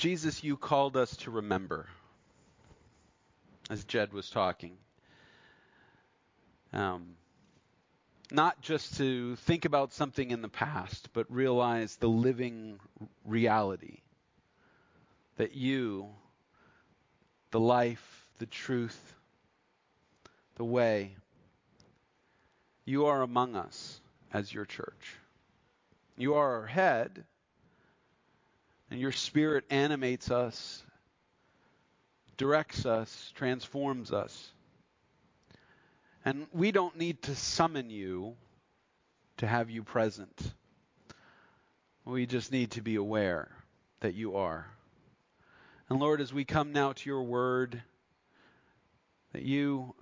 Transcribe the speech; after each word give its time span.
Jesus, 0.00 0.42
you 0.42 0.56
called 0.56 0.96
us 0.96 1.14
to 1.18 1.30
remember, 1.30 1.86
as 3.68 3.84
Jed 3.84 4.14
was 4.14 4.30
talking. 4.30 4.78
Um, 6.72 7.16
not 8.32 8.62
just 8.62 8.96
to 8.96 9.36
think 9.36 9.66
about 9.66 9.92
something 9.92 10.30
in 10.30 10.40
the 10.40 10.48
past, 10.48 11.10
but 11.12 11.30
realize 11.30 11.96
the 11.96 12.08
living 12.08 12.80
reality 13.26 13.98
that 15.36 15.54
you, 15.54 16.08
the 17.50 17.60
life, 17.60 18.26
the 18.38 18.46
truth, 18.46 19.14
the 20.54 20.64
way, 20.64 21.14
you 22.86 23.04
are 23.04 23.20
among 23.20 23.54
us 23.54 24.00
as 24.32 24.50
your 24.50 24.64
church. 24.64 25.16
You 26.16 26.36
are 26.36 26.60
our 26.60 26.66
head, 26.66 27.26
and 28.90 29.00
your 29.00 29.12
spirit 29.12 29.64
animates 29.70 30.30
us, 30.30 30.82
directs 32.36 32.86
us, 32.86 33.32
transforms 33.36 34.12
us. 34.12 34.50
And 36.24 36.46
we 36.52 36.72
don't 36.72 36.96
need 36.98 37.22
to 37.22 37.34
summon 37.34 37.88
you 37.88 38.34
to 39.38 39.46
have 39.46 39.70
you 39.70 39.82
present. 39.82 40.52
We 42.04 42.26
just 42.26 42.52
need 42.52 42.72
to 42.72 42.82
be 42.82 42.96
aware 42.96 43.50
that 44.00 44.14
you 44.14 44.36
are. 44.36 44.66
And 45.88 45.98
Lord, 45.98 46.20
as 46.20 46.32
we 46.32 46.44
come 46.44 46.72
now 46.72 46.92
to 46.92 47.08
your 47.08 47.22
word, 47.22 47.82
that 49.32 49.42
you 49.42 49.94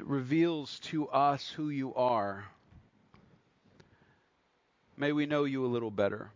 reveals 0.00 0.78
to 0.80 1.08
us 1.08 1.48
who 1.48 1.68
you 1.70 1.94
are. 1.94 2.44
May 4.96 5.12
we 5.12 5.26
know 5.26 5.44
you 5.44 5.64
a 5.64 5.68
little 5.68 5.90
better. 5.90 6.30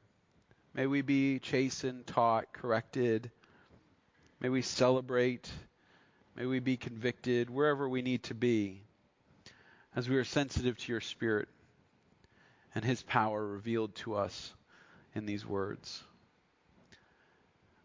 May 0.81 0.87
we 0.87 1.03
be 1.03 1.39
chastened, 1.41 2.07
taught, 2.07 2.55
corrected. 2.55 3.31
May 4.41 4.49
we 4.49 4.63
celebrate. 4.63 5.47
May 6.35 6.47
we 6.47 6.59
be 6.59 6.79
convicted 6.79 7.51
wherever 7.51 7.87
we 7.87 8.01
need 8.01 8.23
to 8.23 8.35
be 8.35 8.81
as 9.95 10.09
we 10.09 10.17
are 10.17 10.25
sensitive 10.25 10.79
to 10.79 10.91
your 10.91 11.03
Spirit 11.03 11.51
and 12.75 12.83
His 12.83 13.03
power 13.03 13.47
revealed 13.47 13.95
to 13.97 14.15
us 14.15 14.55
in 15.15 15.27
these 15.27 15.45
words. 15.45 16.03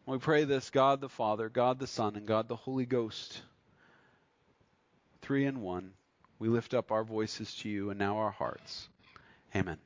We 0.06 0.18
pray 0.18 0.46
this 0.46 0.70
God 0.70 1.02
the 1.02 1.10
Father, 1.10 1.50
God 1.50 1.80
the 1.80 1.88
Son, 1.88 2.16
and 2.16 2.26
God 2.26 2.48
the 2.48 2.56
Holy 2.56 2.86
Ghost, 2.86 3.42
three 5.22 5.46
in 5.46 5.60
one. 5.60 5.92
We 6.40 6.48
lift 6.48 6.74
up 6.74 6.94
our 6.94 7.04
voices 7.04 7.54
to 7.56 7.68
you 7.68 7.90
and 7.90 8.00
now 8.00 8.20
our 8.20 8.32
hearts. 8.32 8.88
Amen. 9.54 9.80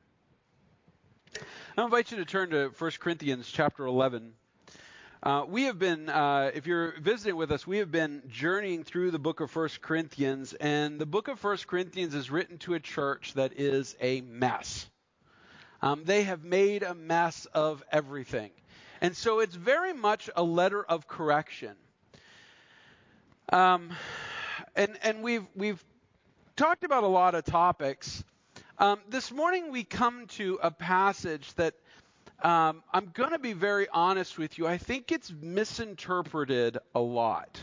I 1.76 1.84
invite 1.84 2.10
you 2.10 2.18
to 2.18 2.24
turn 2.24 2.50
to 2.50 2.70
1 2.76 2.90
Corinthians 2.98 3.48
chapter 3.50 3.86
11. 3.86 4.32
Uh, 5.22 5.44
we 5.48 5.64
have 5.64 5.78
been, 5.78 6.08
uh, 6.08 6.50
if 6.54 6.66
you're 6.66 6.94
visiting 7.00 7.36
with 7.36 7.52
us, 7.52 7.66
we 7.66 7.78
have 7.78 7.90
been 7.90 8.22
journeying 8.28 8.84
through 8.84 9.10
the 9.10 9.18
book 9.18 9.40
of 9.40 9.54
1 9.54 9.68
Corinthians, 9.82 10.54
and 10.54 10.98
the 10.98 11.06
book 11.06 11.28
of 11.28 11.42
1 11.42 11.58
Corinthians 11.66 12.14
is 12.14 12.30
written 12.30 12.58
to 12.58 12.74
a 12.74 12.80
church 12.80 13.34
that 13.34 13.58
is 13.58 13.96
a 14.00 14.22
mess. 14.22 14.88
Um, 15.82 16.04
they 16.04 16.24
have 16.24 16.42
made 16.42 16.82
a 16.82 16.94
mess 16.94 17.46
of 17.46 17.82
everything. 17.92 18.50
And 19.00 19.16
so 19.16 19.40
it's 19.40 19.54
very 19.54 19.92
much 19.92 20.28
a 20.36 20.42
letter 20.42 20.82
of 20.82 21.06
correction. 21.06 21.74
Um, 23.52 23.90
and 24.76 24.98
and 25.02 25.22
we've, 25.22 25.46
we've 25.56 25.82
talked 26.56 26.84
about 26.84 27.04
a 27.04 27.08
lot 27.08 27.34
of 27.34 27.44
topics. 27.44 28.22
Um, 28.80 28.98
this 29.10 29.30
morning 29.30 29.72
we 29.72 29.84
come 29.84 30.26
to 30.38 30.58
a 30.62 30.70
passage 30.70 31.52
that 31.56 31.74
um, 32.42 32.82
I'm 32.94 33.10
going 33.12 33.32
to 33.32 33.38
be 33.38 33.52
very 33.52 33.86
honest 33.92 34.38
with 34.38 34.56
you. 34.56 34.66
I 34.66 34.78
think 34.78 35.12
it's 35.12 35.30
misinterpreted 35.30 36.78
a 36.94 37.00
lot. 37.00 37.60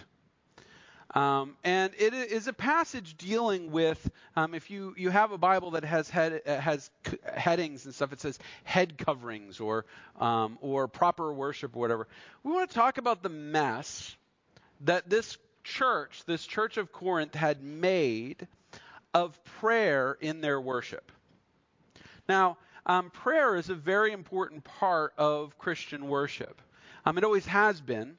Um, 1.16 1.56
and 1.64 1.91
it 1.97 2.14
is 2.14 2.47
a 2.47 2.53
passage 2.53 3.18
dealing 3.18 3.72
with, 3.72 4.12
um, 4.36 4.53
if 4.53 4.69
you, 4.69 4.94
you 4.96 5.09
have 5.09 5.31
a 5.31 5.40
Bible 5.40 5.72
that 5.72 5.84
has 5.86 6.08
head, 6.08 6.44
uh, 6.46 6.58
has 6.59 6.91
headings 7.36 7.86
and 7.86 7.96
stuff, 7.96 8.14
it 8.14 8.22
says 8.22 8.38
head 8.64 9.00
coverings 9.00 9.59
or 9.59 9.86
um, 10.20 10.59
or 10.62 10.88
proper 10.88 11.34
worship 11.34 11.75
or 11.75 11.80
whatever. 11.80 12.08
We 12.44 12.52
want 12.52 12.70
to 12.70 12.75
talk 12.75 13.00
about 13.00 13.24
the 13.24 13.30
mess 13.30 14.16
that 14.81 15.09
this 15.09 15.36
church, 15.64 16.22
this 16.28 16.46
church 16.46 16.78
of 16.78 16.91
Corinth, 16.91 17.34
had 17.34 17.64
made 17.64 18.47
of 19.14 19.44
prayer 19.46 20.16
in 20.22 20.41
their 20.41 20.62
worship. 20.62 21.12
Now, 22.28 22.58
um, 22.86 23.10
prayer 23.10 23.56
is 23.56 23.70
a 23.70 23.76
very 23.76 24.12
important 24.14 24.64
part 24.64 25.14
of 25.18 25.58
Christian 25.58 26.08
worship. 26.08 26.62
Um, 27.06 27.18
it 27.18 27.24
always 27.24 27.46
has 27.46 27.82
been. 27.82 28.18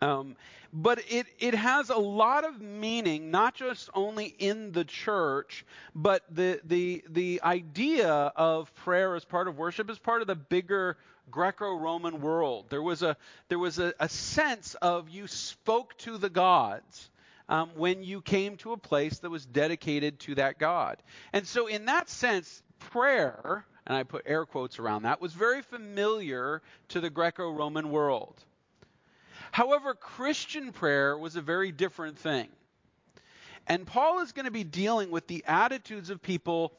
Um, 0.00 0.36
but 0.72 1.00
it, 1.08 1.26
it 1.38 1.54
has 1.54 1.88
a 1.88 1.96
lot 1.96 2.44
of 2.44 2.60
meaning, 2.60 3.30
not 3.30 3.54
just 3.54 3.88
only 3.94 4.26
in 4.26 4.72
the 4.72 4.84
church, 4.84 5.64
but 5.94 6.22
the, 6.30 6.60
the, 6.64 7.04
the 7.08 7.40
idea 7.42 8.08
of 8.08 8.74
prayer 8.74 9.14
as 9.14 9.24
part 9.24 9.48
of 9.48 9.56
worship 9.56 9.88
is 9.88 9.98
part 9.98 10.20
of 10.20 10.26
the 10.26 10.34
bigger 10.34 10.98
Greco-Roman 11.30 12.20
world. 12.20 12.66
There 12.68 12.82
was 12.82 13.02
a, 13.02 13.16
there 13.48 13.58
was 13.58 13.78
a, 13.78 13.94
a 14.00 14.08
sense 14.08 14.74
of 14.82 15.08
you 15.08 15.26
spoke 15.26 15.96
to 15.98 16.18
the 16.18 16.30
gods. 16.30 17.08
Um, 17.46 17.72
when 17.76 18.02
you 18.02 18.22
came 18.22 18.56
to 18.58 18.72
a 18.72 18.78
place 18.78 19.18
that 19.18 19.28
was 19.28 19.44
dedicated 19.44 20.18
to 20.20 20.36
that 20.36 20.58
God. 20.58 20.96
And 21.30 21.46
so, 21.46 21.66
in 21.66 21.84
that 21.84 22.08
sense, 22.08 22.62
prayer, 22.90 23.64
and 23.86 23.96
I 23.96 24.02
put 24.02 24.22
air 24.26 24.46
quotes 24.46 24.78
around 24.78 25.02
that, 25.02 25.20
was 25.20 25.32
very 25.32 25.62
familiar 25.62 26.62
to 26.88 27.00
the 27.00 27.10
Greco 27.10 27.50
Roman 27.50 27.90
world. 27.90 28.42
However, 29.52 29.94
Christian 29.94 30.72
prayer 30.72 31.16
was 31.16 31.36
a 31.36 31.40
very 31.40 31.70
different 31.70 32.18
thing. 32.18 32.48
And 33.66 33.86
Paul 33.86 34.20
is 34.20 34.32
going 34.32 34.44
to 34.44 34.50
be 34.50 34.64
dealing 34.64 35.10
with 35.10 35.26
the 35.26 35.44
attitudes 35.46 36.10
of 36.10 36.20
people 36.20 36.72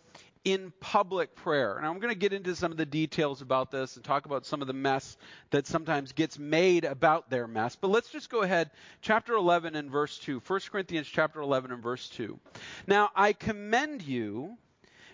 in 0.44 0.72
public 0.80 1.36
prayer. 1.36 1.76
And 1.78 1.86
I'm 1.86 2.00
going 2.00 2.14
to 2.14 2.20
get 2.20 2.32
into 2.32 2.56
some 2.56 2.72
of 2.72 2.78
the 2.78 2.86
details 2.86 3.42
about 3.42 3.72
this 3.72 3.96
and 3.96 4.06
talk 4.06 4.28
about 4.28 4.46
some 4.46 4.62
of 4.62 4.68
the 4.68 4.74
mess 4.74 5.18
that 5.50 5.66
sometimes 5.66 6.12
gets 6.12 6.38
made 6.38 6.86
about 6.86 7.32
their 7.32 7.48
mess. 7.48 7.76
But 7.76 7.90
let's 7.90 8.10
just 8.10 8.30
go 8.30 8.44
ahead, 8.44 8.70
chapter 9.02 9.34
11 9.34 9.76
and 9.76 9.90
verse 9.90 10.20
2. 10.20 10.42
1 10.46 10.60
Corinthians 10.72 11.08
chapter 11.08 11.42
11 11.42 11.72
and 11.72 11.82
verse 11.82 12.08
2. 12.10 12.40
Now, 12.86 13.10
I 13.16 13.34
commend 13.34 14.04
you 14.04 14.56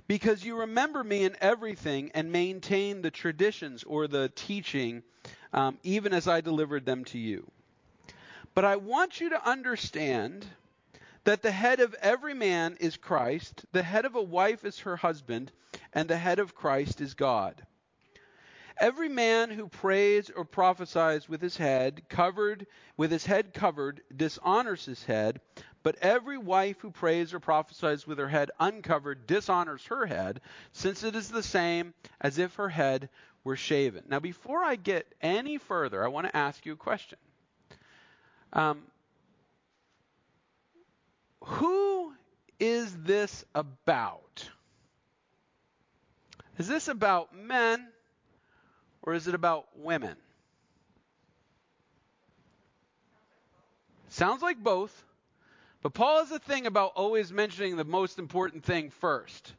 because 0.08 0.44
you 0.44 0.60
remember 0.60 1.04
me 1.04 1.24
in 1.24 1.36
everything 1.42 2.12
and 2.14 2.32
maintain 2.32 3.02
the 3.02 3.12
traditions 3.12 3.84
or 3.84 4.08
the 4.08 4.30
teaching, 4.36 5.04
um, 5.54 5.78
even 5.84 6.14
as 6.14 6.28
I 6.28 6.42
delivered 6.42 6.86
them 6.86 7.06
to 7.06 7.18
you. 7.18 7.50
But 8.54 8.66
I 8.66 8.76
want 8.76 9.22
you 9.22 9.30
to 9.30 9.50
understand 9.50 10.46
that 11.24 11.42
the 11.42 11.52
head 11.52 11.80
of 11.80 11.94
every 12.02 12.34
man 12.34 12.78
is 12.80 12.98
Christ, 12.98 13.66
the 13.72 13.84
head 13.84 14.06
of 14.06 14.16
a 14.16 14.22
wife 14.22 14.66
is 14.66 14.80
her 14.80 14.98
husband, 14.98 15.52
and 15.94 16.10
the 16.10 16.18
head 16.18 16.40
of 16.40 16.56
Christ 16.56 17.00
is 17.00 17.14
God. 17.14 17.66
Every 18.80 19.10
man 19.10 19.52
who 19.52 19.68
prays 19.68 20.32
or 20.32 20.44
prophesies 20.44 21.30
with 21.30 21.42
his 21.42 21.58
head 21.58 22.02
covered, 22.10 22.66
with 22.98 23.12
his 23.12 23.26
head 23.26 23.54
covered, 23.54 24.02
dishonors 24.16 24.86
his 24.86 25.04
head, 25.04 25.40
but 25.84 25.98
every 26.02 26.38
wife 26.38 26.80
who 26.80 26.92
prays 26.92 27.34
or 27.34 27.40
prophesies 27.40 28.06
with 28.06 28.20
her 28.20 28.28
head 28.28 28.52
uncovered 28.60 29.26
dishonors 29.28 29.86
her 29.86 30.06
head, 30.06 30.42
since 30.72 31.04
it 31.04 31.16
is 31.16 31.30
the 31.30 31.44
same 31.44 31.94
as 32.20 32.38
if 32.38 32.56
her 32.56 32.70
head 32.70 33.10
were 33.44 33.56
shaven. 33.56 34.04
Now, 34.08 34.20
before 34.20 34.64
I 34.64 34.76
get 34.76 35.12
any 35.22 35.58
further, 35.58 36.04
I 36.04 36.10
want 36.10 36.28
to 36.28 36.36
ask 36.36 36.66
you 36.66 36.74
a 36.74 36.78
question. 36.78 37.18
Um, 38.54 38.84
who 41.44 42.14
is 42.60 42.96
this 43.04 43.44
about? 43.56 44.50
Is 46.60 46.68
this 46.68 46.88
about 46.88 47.36
men 47.36 47.88
or 49.02 49.16
is 49.16 49.28
it 49.28 49.34
about 49.34 49.66
women? 49.76 50.16
Sounds 54.10 54.42
like 54.42 54.62
both. 54.62 55.06
But 55.82 55.94
Paul 55.94 56.20
has 56.20 56.32
a 56.32 56.40
thing 56.40 56.68
about 56.68 56.94
always 56.96 57.32
mentioning 57.32 57.76
the 57.76 57.84
most 57.84 58.20
important 58.20 58.64
thing 58.64 58.92
first. 58.92 59.54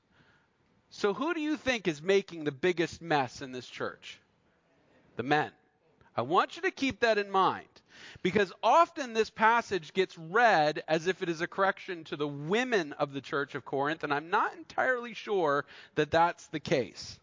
So 0.91 1.15
who 1.15 1.35
do 1.35 1.41
you 1.41 1.57
think 1.57 1.89
is 1.89 2.03
making 2.03 2.45
the 2.45 2.53
biggest 2.53 3.03
mess 3.03 3.43
in 3.43 3.53
this 3.53 3.67
church? 3.67 4.19
The 5.17 5.23
men. 5.23 5.51
I 6.17 6.23
want 6.23 6.57
you 6.57 6.63
to 6.63 6.71
keep 6.71 7.01
that 7.01 7.19
in 7.19 7.31
mind. 7.31 7.67
Because 8.23 8.53
often 8.63 9.15
this 9.15 9.31
passage 9.31 9.93
gets 9.93 10.17
read 10.19 10.83
as 10.89 11.07
if 11.07 11.23
it 11.23 11.29
is 11.29 11.41
a 11.41 11.47
correction 11.47 12.05
to 12.05 12.17
the 12.17 12.29
women 12.29 12.93
of 12.95 13.13
the 13.13 13.21
church 13.21 13.55
of 13.55 13.65
Corinth, 13.65 14.05
and 14.05 14.13
I'm 14.13 14.31
not 14.31 14.55
entirely 14.55 15.15
sure 15.15 15.65
that 15.95 16.11
that's 16.11 16.47
the 16.49 16.61
case. 16.61 17.19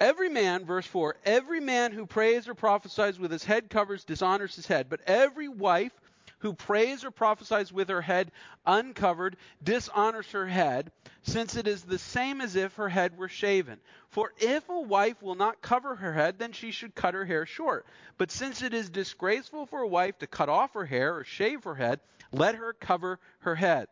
Every 0.00 0.28
man, 0.28 0.64
verse 0.64 0.86
4, 0.86 1.16
every 1.24 1.60
man 1.60 1.92
who 1.92 2.06
prays 2.06 2.46
or 2.46 2.54
prophesies 2.54 3.18
with 3.18 3.32
his 3.32 3.44
head 3.44 3.68
covers 3.68 4.04
dishonors 4.04 4.54
his 4.54 4.66
head, 4.66 4.88
but 4.88 5.00
every 5.06 5.48
wife 5.48 5.92
who 6.40 6.52
prays 6.52 7.04
or 7.04 7.10
prophesies 7.10 7.72
with 7.72 7.88
her 7.88 8.00
head 8.00 8.30
uncovered 8.66 9.36
dishonors 9.62 10.30
her 10.32 10.46
head, 10.46 10.92
since 11.22 11.56
it 11.56 11.66
is 11.66 11.82
the 11.82 11.98
same 11.98 12.40
as 12.40 12.56
if 12.56 12.76
her 12.76 12.88
head 12.88 13.16
were 13.16 13.28
shaven. 13.28 13.78
For 14.10 14.32
if 14.38 14.68
a 14.68 14.80
wife 14.80 15.22
will 15.22 15.34
not 15.34 15.62
cover 15.62 15.94
her 15.94 16.12
head, 16.12 16.38
then 16.38 16.52
she 16.52 16.70
should 16.70 16.94
cut 16.94 17.14
her 17.14 17.24
hair 17.24 17.46
short. 17.46 17.86
But 18.16 18.30
since 18.30 18.62
it 18.62 18.74
is 18.74 18.88
disgraceful 18.88 19.66
for 19.66 19.80
a 19.80 19.88
wife 19.88 20.18
to 20.18 20.26
cut 20.26 20.48
off 20.48 20.74
her 20.74 20.86
hair 20.86 21.16
or 21.16 21.24
shave 21.24 21.64
her 21.64 21.74
head, 21.74 22.00
let 22.32 22.54
her 22.54 22.72
cover 22.72 23.18
her 23.40 23.54
head. 23.54 23.88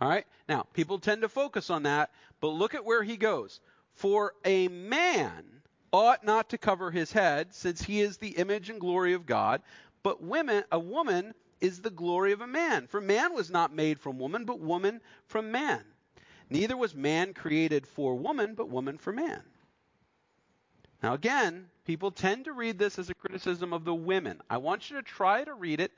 All 0.00 0.08
right? 0.08 0.26
Now, 0.48 0.66
people 0.72 0.98
tend 0.98 1.22
to 1.22 1.28
focus 1.28 1.70
on 1.70 1.84
that, 1.84 2.10
but 2.40 2.48
look 2.48 2.74
at 2.74 2.84
where 2.84 3.02
he 3.02 3.16
goes. 3.16 3.60
For 3.94 4.34
a 4.44 4.68
man 4.68 5.44
ought 5.92 6.24
not 6.24 6.50
to 6.50 6.58
cover 6.58 6.90
his 6.90 7.12
head, 7.12 7.54
since 7.54 7.82
he 7.82 8.00
is 8.00 8.16
the 8.16 8.30
image 8.30 8.70
and 8.70 8.80
glory 8.80 9.12
of 9.12 9.26
God, 9.26 9.62
but 10.02 10.22
women, 10.22 10.64
a 10.70 10.78
woman 10.78 11.34
is 11.60 11.80
the 11.80 11.90
glory 11.90 12.32
of 12.32 12.40
a 12.40 12.46
man. 12.46 12.86
For 12.88 13.00
man 13.00 13.34
was 13.34 13.50
not 13.50 13.74
made 13.74 14.00
from 14.00 14.18
woman, 14.18 14.44
but 14.44 14.58
woman 14.60 15.00
from 15.26 15.52
man. 15.52 15.84
Neither 16.50 16.76
was 16.76 16.94
man 16.94 17.34
created 17.34 17.86
for 17.86 18.14
woman, 18.14 18.54
but 18.54 18.68
woman 18.68 18.98
for 18.98 19.12
man. 19.12 19.42
Now, 21.02 21.14
again, 21.14 21.68
people 21.84 22.10
tend 22.10 22.44
to 22.44 22.52
read 22.52 22.78
this 22.78 22.98
as 22.98 23.10
a 23.10 23.14
criticism 23.14 23.72
of 23.72 23.84
the 23.84 23.94
women. 23.94 24.40
I 24.50 24.58
want 24.58 24.90
you 24.90 24.96
to 24.96 25.02
try 25.02 25.44
to 25.44 25.54
read 25.54 25.80
it 25.80 25.92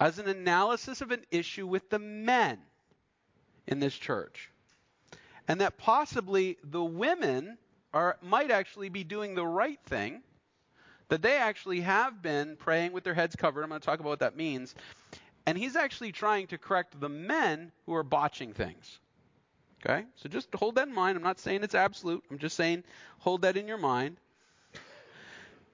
as 0.00 0.18
an 0.18 0.28
analysis 0.28 1.00
of 1.00 1.10
an 1.10 1.24
issue 1.30 1.66
with 1.66 1.88
the 1.90 1.98
men 1.98 2.58
in 3.66 3.80
this 3.80 3.94
church. 3.94 4.50
And 5.48 5.60
that 5.60 5.78
possibly 5.78 6.58
the 6.64 6.82
women 6.82 7.58
are, 7.92 8.16
might 8.22 8.50
actually 8.50 8.88
be 8.88 9.04
doing 9.04 9.34
the 9.34 9.46
right 9.46 9.80
thing, 9.86 10.22
that 11.08 11.22
they 11.22 11.36
actually 11.36 11.80
have 11.80 12.22
been 12.22 12.56
praying 12.56 12.92
with 12.92 13.04
their 13.04 13.14
heads 13.14 13.36
covered. 13.36 13.62
I'm 13.62 13.68
going 13.68 13.80
to 13.80 13.84
talk 13.84 14.00
about 14.00 14.08
what 14.08 14.20
that 14.20 14.36
means. 14.36 14.74
And 15.46 15.58
he's 15.58 15.76
actually 15.76 16.12
trying 16.12 16.46
to 16.48 16.58
correct 16.58 16.98
the 16.98 17.08
men 17.08 17.72
who 17.86 17.94
are 17.94 18.02
botching 18.02 18.52
things. 18.52 18.98
Okay? 19.84 20.04
So 20.16 20.28
just 20.28 20.48
hold 20.54 20.76
that 20.76 20.88
in 20.88 20.94
mind. 20.94 21.16
I'm 21.16 21.22
not 21.22 21.38
saying 21.38 21.62
it's 21.62 21.74
absolute. 21.74 22.24
I'm 22.30 22.38
just 22.38 22.56
saying 22.56 22.84
hold 23.18 23.42
that 23.42 23.56
in 23.56 23.68
your 23.68 23.78
mind. 23.78 24.16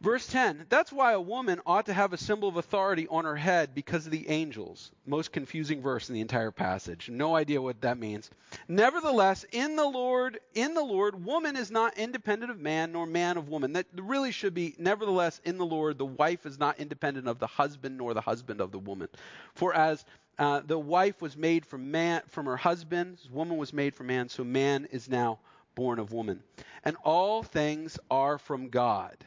Verse 0.03 0.27
10 0.29 0.65
That's 0.71 0.91
why 0.91 1.13
a 1.13 1.21
woman 1.21 1.61
ought 1.67 1.85
to 1.87 1.93
have 1.93 2.15
a 2.15 2.17
symbol 2.17 2.49
of 2.49 2.57
authority 2.57 3.07
on 3.09 3.27
her 3.27 3.37
head 3.37 3.75
because 3.75 4.07
of 4.07 4.13
the 4.13 4.31
angels. 4.31 4.93
Most 5.05 5.31
confusing 5.31 5.83
verse 5.83 6.09
in 6.09 6.15
the 6.15 6.23
entire 6.23 6.51
passage. 6.51 7.11
No 7.11 7.37
idea 7.37 7.61
what 7.61 7.83
that 7.83 7.99
means. 7.99 8.31
Nevertheless, 8.67 9.45
in 9.53 9.77
the 9.77 9.85
Lord, 9.85 10.41
in 10.55 10.73
the 10.73 10.83
Lord, 10.83 11.23
woman 11.23 11.55
is 11.55 11.71
not 11.71 11.99
independent 11.99 12.51
of 12.51 12.59
man, 12.59 12.93
nor 12.93 13.05
man 13.05 13.37
of 13.37 13.51
woman. 13.51 13.75
That 13.75 13.87
really 13.95 14.33
should 14.33 14.55
be, 14.55 14.75
nevertheless, 14.79 15.39
in 15.45 15.59
the 15.59 15.67
Lord, 15.67 15.99
the 15.99 16.07
wife 16.07 16.47
is 16.47 16.59
not 16.59 16.81
independent 16.81 17.29
of 17.29 17.39
the 17.39 17.47
husband, 17.47 17.99
nor 17.99 18.15
the 18.15 18.23
husband 18.23 18.63
of 18.63 18.73
the 18.73 18.79
woman. 18.79 19.09
For 19.55 19.75
as 19.75 20.03
uh, 20.39 20.63
the 20.65 20.79
wife 20.79 21.21
was 21.21 21.37
made 21.37 21.67
from 21.67 21.91
man, 21.91 22.23
from 22.29 22.47
her 22.47 22.57
husband, 22.57 23.19
woman 23.31 23.59
was 23.59 23.75
made 23.75 23.95
from 23.95 24.07
man, 24.07 24.31
so 24.31 24.45
man 24.45 24.89
is 24.91 25.11
now 25.11 25.41
born 25.75 25.99
of 25.99 26.11
woman. 26.11 26.43
And 26.87 26.97
all 27.05 27.43
things 27.43 27.99
are 28.11 28.39
from 28.39 28.71
God 28.71 29.19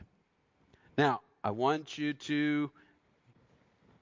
now, 0.98 1.22
I 1.44 1.51
want 1.51 1.98
you 1.98 2.13
to 2.13 2.72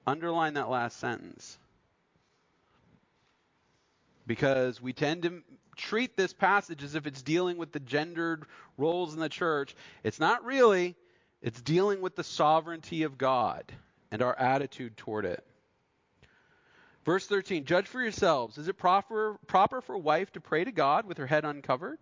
underline 0.06 0.54
that 0.54 0.68
last 0.68 0.98
sentence. 0.98 1.58
Because 4.26 4.80
we 4.80 4.92
tend 4.92 5.22
to 5.24 5.42
treat 5.76 6.16
this 6.16 6.32
passage 6.32 6.82
as 6.82 6.94
if 6.94 7.06
it's 7.06 7.22
dealing 7.22 7.56
with 7.56 7.72
the 7.72 7.80
gendered 7.80 8.44
roles 8.76 9.14
in 9.14 9.20
the 9.20 9.28
church. 9.28 9.74
It's 10.04 10.20
not 10.20 10.44
really, 10.44 10.94
it's 11.40 11.60
dealing 11.60 12.00
with 12.00 12.14
the 12.14 12.24
sovereignty 12.24 13.02
of 13.02 13.18
God 13.18 13.64
and 14.10 14.22
our 14.22 14.38
attitude 14.38 14.96
toward 14.96 15.24
it. 15.24 15.44
Verse 17.04 17.26
13 17.26 17.64
Judge 17.64 17.86
for 17.86 18.00
yourselves. 18.00 18.58
Is 18.58 18.68
it 18.68 18.74
proper, 18.74 19.38
proper 19.46 19.80
for 19.80 19.94
a 19.94 19.98
wife 19.98 20.32
to 20.32 20.40
pray 20.40 20.64
to 20.64 20.72
God 20.72 21.06
with 21.06 21.18
her 21.18 21.26
head 21.26 21.44
uncovered? 21.44 21.98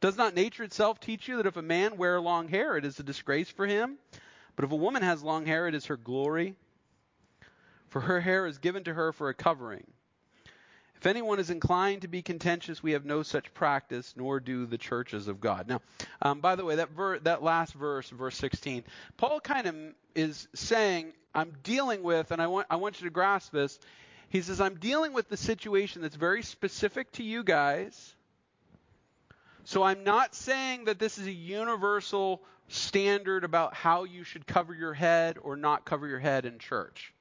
Does 0.00 0.16
not 0.16 0.34
nature 0.34 0.62
itself 0.62 1.00
teach 1.00 1.26
you 1.26 1.38
that 1.38 1.46
if 1.46 1.56
a 1.56 1.62
man 1.62 1.96
wear 1.96 2.20
long 2.20 2.48
hair, 2.48 2.76
it 2.76 2.84
is 2.84 3.00
a 3.00 3.02
disgrace 3.02 3.50
for 3.50 3.66
him? 3.66 3.98
But 4.54 4.64
if 4.64 4.70
a 4.70 4.76
woman 4.76 5.02
has 5.02 5.22
long 5.22 5.44
hair, 5.46 5.66
it 5.66 5.74
is 5.74 5.86
her 5.86 5.96
glory, 5.96 6.54
for 7.88 8.00
her 8.00 8.20
hair 8.20 8.46
is 8.46 8.58
given 8.58 8.84
to 8.84 8.94
her 8.94 9.12
for 9.12 9.28
a 9.28 9.34
covering. 9.34 9.86
If 10.96 11.06
anyone 11.06 11.38
is 11.38 11.50
inclined 11.50 12.02
to 12.02 12.08
be 12.08 12.22
contentious, 12.22 12.82
we 12.82 12.92
have 12.92 13.04
no 13.04 13.22
such 13.22 13.54
practice, 13.54 14.14
nor 14.16 14.40
do 14.40 14.66
the 14.66 14.78
churches 14.78 15.28
of 15.28 15.40
God. 15.40 15.68
Now, 15.68 15.80
um, 16.20 16.40
by 16.40 16.56
the 16.56 16.64
way, 16.64 16.76
that, 16.76 16.90
ver- 16.90 17.20
that 17.20 17.42
last 17.42 17.72
verse, 17.74 18.10
verse 18.10 18.36
16, 18.36 18.82
Paul 19.16 19.40
kind 19.40 19.66
of 19.68 19.76
is 20.16 20.48
saying, 20.54 21.12
I'm 21.34 21.52
dealing 21.62 22.02
with, 22.02 22.32
and 22.32 22.42
I 22.42 22.48
want, 22.48 22.66
I 22.68 22.76
want 22.76 23.00
you 23.00 23.06
to 23.06 23.12
grasp 23.12 23.52
this. 23.52 23.78
He 24.28 24.42
says, 24.42 24.60
I'm 24.60 24.74
dealing 24.74 25.12
with 25.12 25.28
the 25.28 25.36
situation 25.36 26.02
that's 26.02 26.16
very 26.16 26.42
specific 26.42 27.12
to 27.12 27.22
you 27.22 27.44
guys 27.44 28.16
so 29.68 29.82
I'm 29.82 30.02
not 30.02 30.34
saying 30.34 30.86
that 30.86 30.98
this 30.98 31.18
is 31.18 31.26
a 31.26 31.30
universal 31.30 32.42
standard 32.68 33.44
about 33.44 33.74
how 33.74 34.04
you 34.04 34.24
should 34.24 34.46
cover 34.46 34.74
your 34.74 34.94
head 34.94 35.36
or 35.42 35.56
not 35.56 35.84
cover 35.84 36.08
your 36.08 36.18
head 36.18 36.46
in 36.46 36.58
church. 36.58 37.12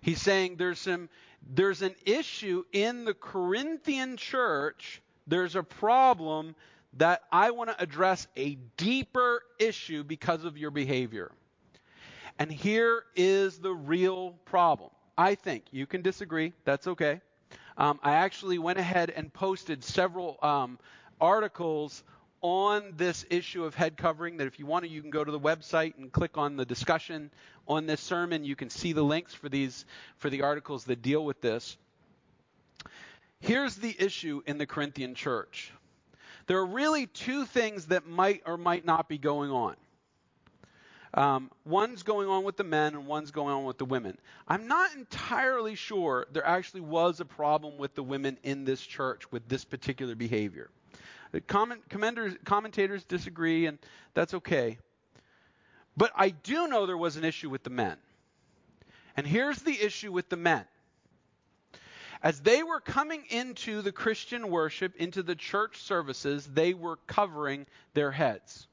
He's 0.00 0.20
saying 0.20 0.56
there's 0.56 0.80
some 0.80 1.08
there's 1.48 1.82
an 1.82 1.94
issue 2.04 2.64
in 2.72 3.04
the 3.04 3.14
Corinthian 3.14 4.16
church, 4.16 5.00
there's 5.28 5.54
a 5.54 5.62
problem 5.62 6.56
that 6.94 7.22
I 7.30 7.52
want 7.52 7.70
to 7.70 7.80
address 7.80 8.26
a 8.36 8.56
deeper 8.76 9.44
issue 9.60 10.02
because 10.02 10.44
of 10.44 10.58
your 10.58 10.72
behavior. 10.72 11.30
And 12.40 12.50
here 12.50 13.04
is 13.14 13.60
the 13.60 13.72
real 13.72 14.32
problem. 14.46 14.90
I 15.16 15.36
think 15.36 15.66
you 15.70 15.86
can 15.86 16.02
disagree. 16.02 16.54
That's 16.64 16.88
okay. 16.88 17.20
Um, 17.76 18.00
I 18.02 18.14
actually 18.14 18.58
went 18.58 18.80
ahead 18.80 19.10
and 19.10 19.32
posted 19.32 19.84
several 19.84 20.38
um, 20.42 20.80
articles 21.20 22.02
on 22.40 22.94
this 22.96 23.26
issue 23.30 23.64
of 23.64 23.74
head 23.74 23.96
covering 23.96 24.36
that 24.36 24.46
if 24.46 24.58
you 24.58 24.66
want 24.66 24.84
to 24.84 24.90
you 24.90 25.00
can 25.00 25.10
go 25.10 25.24
to 25.24 25.32
the 25.32 25.40
website 25.40 25.96
and 25.98 26.12
click 26.12 26.38
on 26.38 26.56
the 26.56 26.64
discussion 26.64 27.30
on 27.66 27.86
this 27.86 28.00
sermon 28.00 28.44
you 28.44 28.54
can 28.54 28.70
see 28.70 28.92
the 28.92 29.02
links 29.02 29.34
for 29.34 29.48
these 29.48 29.84
for 30.18 30.30
the 30.30 30.42
articles 30.42 30.84
that 30.84 31.02
deal 31.02 31.24
with 31.24 31.40
this 31.40 31.76
here's 33.40 33.74
the 33.76 33.94
issue 33.98 34.40
in 34.46 34.56
the 34.56 34.66
corinthian 34.66 35.16
church 35.16 35.72
there 36.46 36.58
are 36.58 36.66
really 36.66 37.06
two 37.06 37.44
things 37.44 37.86
that 37.86 38.06
might 38.06 38.42
or 38.46 38.56
might 38.56 38.84
not 38.84 39.08
be 39.08 39.18
going 39.18 39.50
on 39.50 39.74
um, 41.14 41.50
one's 41.64 42.02
going 42.02 42.28
on 42.28 42.44
with 42.44 42.56
the 42.56 42.64
men 42.64 42.94
and 42.94 43.06
one's 43.06 43.30
going 43.30 43.54
on 43.54 43.64
with 43.64 43.78
the 43.78 43.84
women. 43.84 44.18
I'm 44.46 44.68
not 44.68 44.94
entirely 44.94 45.74
sure 45.74 46.26
there 46.32 46.46
actually 46.46 46.82
was 46.82 47.20
a 47.20 47.24
problem 47.24 47.78
with 47.78 47.94
the 47.94 48.02
women 48.02 48.38
in 48.42 48.64
this 48.64 48.80
church 48.80 49.30
with 49.32 49.48
this 49.48 49.64
particular 49.64 50.14
behavior. 50.14 50.70
Comment, 51.46 51.82
commentators 52.44 53.04
disagree, 53.04 53.66
and 53.66 53.78
that's 54.14 54.34
okay. 54.34 54.78
But 55.96 56.12
I 56.14 56.30
do 56.30 56.68
know 56.68 56.86
there 56.86 56.96
was 56.96 57.16
an 57.16 57.24
issue 57.24 57.50
with 57.50 57.64
the 57.64 57.70
men. 57.70 57.96
And 59.16 59.26
here's 59.26 59.58
the 59.62 59.78
issue 59.80 60.12
with 60.12 60.28
the 60.28 60.36
men. 60.36 60.64
As 62.22 62.40
they 62.40 62.62
were 62.62 62.80
coming 62.80 63.24
into 63.30 63.82
the 63.82 63.92
Christian 63.92 64.48
worship, 64.48 64.96
into 64.96 65.22
the 65.22 65.34
church 65.34 65.82
services, 65.82 66.46
they 66.46 66.74
were 66.74 66.96
covering 67.06 67.66
their 67.94 68.10
heads. 68.10 68.66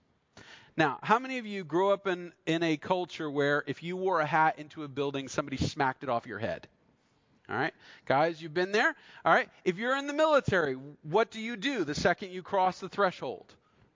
Now, 0.77 0.99
how 1.01 1.19
many 1.19 1.37
of 1.37 1.45
you 1.45 1.63
grew 1.63 1.89
up 1.89 2.05
in, 2.05 2.33
in 2.45 2.61
a 2.61 2.77
culture 2.77 3.29
where 3.29 3.63
if 3.65 3.81
you 3.81 3.95
wore 3.95 4.19
a 4.19 4.25
hat 4.25 4.59
into 4.59 4.83
a 4.83 4.87
building, 4.87 5.27
somebody 5.27 5.57
smacked 5.57 6.03
it 6.03 6.09
off 6.09 6.25
your 6.25 6.39
head? 6.39 6.67
All 7.49 7.55
right. 7.55 7.73
Guys, 8.05 8.41
you've 8.41 8.53
been 8.53 8.71
there. 8.71 8.95
All 9.23 9.33
right. 9.33 9.49
If 9.63 9.77
you're 9.77 9.95
in 9.97 10.07
the 10.07 10.13
military, 10.13 10.77
what 11.03 11.31
do 11.31 11.39
you 11.39 11.55
do 11.55 11.83
the 11.83 11.95
second 11.95 12.31
you 12.31 12.41
cross 12.41 12.79
the 12.79 12.89
threshold? 12.89 13.53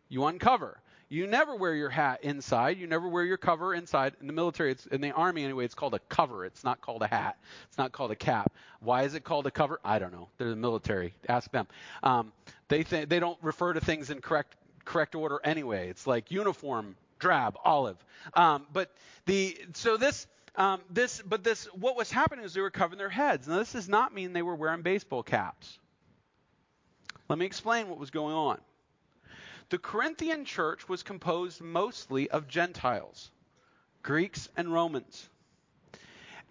You 0.07 0.25
uncover. 0.25 0.79
You 1.11 1.25
never 1.25 1.55
wear 1.55 1.73
your 1.73 1.89
hat 1.89 2.19
inside. 2.23 2.77
You 2.77 2.85
never 2.85 3.09
wear 3.09 3.23
your 3.23 3.37
cover 3.37 3.73
inside. 3.73 4.13
In 4.21 4.27
the 4.27 4.33
military, 4.33 4.71
it's, 4.71 4.85
in 4.85 5.01
the 5.01 5.11
army 5.11 5.43
anyway, 5.43 5.65
it's 5.65 5.73
called 5.73 5.95
a 5.95 5.99
cover. 5.99 6.45
It's 6.45 6.63
not 6.63 6.81
called 6.81 7.01
a 7.01 7.07
hat. 7.07 7.37
It's 7.67 7.79
not 7.79 7.91
called 7.91 8.11
a 8.11 8.15
cap. 8.15 8.53
Why 8.79 9.03
is 9.03 9.15
it 9.15 9.23
called 9.23 9.47
a 9.47 9.51
cover? 9.51 9.79
I 9.83 9.97
don't 9.97 10.11
know. 10.11 10.29
They're 10.37 10.51
the 10.51 10.55
military. 10.55 11.15
Ask 11.27 11.51
them. 11.51 11.67
Um, 12.03 12.31
they 12.67 12.83
th- 12.83 13.09
they 13.09 13.19
don't 13.19 13.39
refer 13.41 13.73
to 13.73 13.81
things 13.81 14.11
in 14.11 14.21
correct 14.21 14.55
correct 14.85 15.15
order 15.15 15.39
anyway. 15.43 15.89
It's 15.89 16.05
like 16.05 16.29
uniform, 16.29 16.95
drab, 17.17 17.57
olive. 17.65 17.97
Um, 18.35 18.67
but 18.71 18.91
the 19.25 19.57
so 19.73 19.97
this 19.97 20.27
um, 20.59 20.81
this, 20.89 21.21
but 21.25 21.43
this, 21.43 21.65
what 21.67 21.95
was 21.95 22.11
happening 22.11 22.43
is 22.43 22.53
they 22.53 22.59
were 22.59 22.69
covering 22.69 22.97
their 22.97 23.09
heads. 23.09 23.47
Now, 23.47 23.57
this 23.57 23.71
does 23.71 23.87
not 23.87 24.13
mean 24.13 24.33
they 24.33 24.41
were 24.41 24.55
wearing 24.55 24.81
baseball 24.81 25.23
caps. 25.23 25.79
Let 27.29 27.39
me 27.39 27.45
explain 27.45 27.87
what 27.87 27.97
was 27.97 28.11
going 28.11 28.35
on. 28.35 28.59
The 29.69 29.77
Corinthian 29.77 30.43
church 30.43 30.89
was 30.89 31.01
composed 31.01 31.61
mostly 31.61 32.29
of 32.29 32.47
Gentiles, 32.49 33.31
Greeks 34.03 34.49
and 34.57 34.73
Romans. 34.73 35.29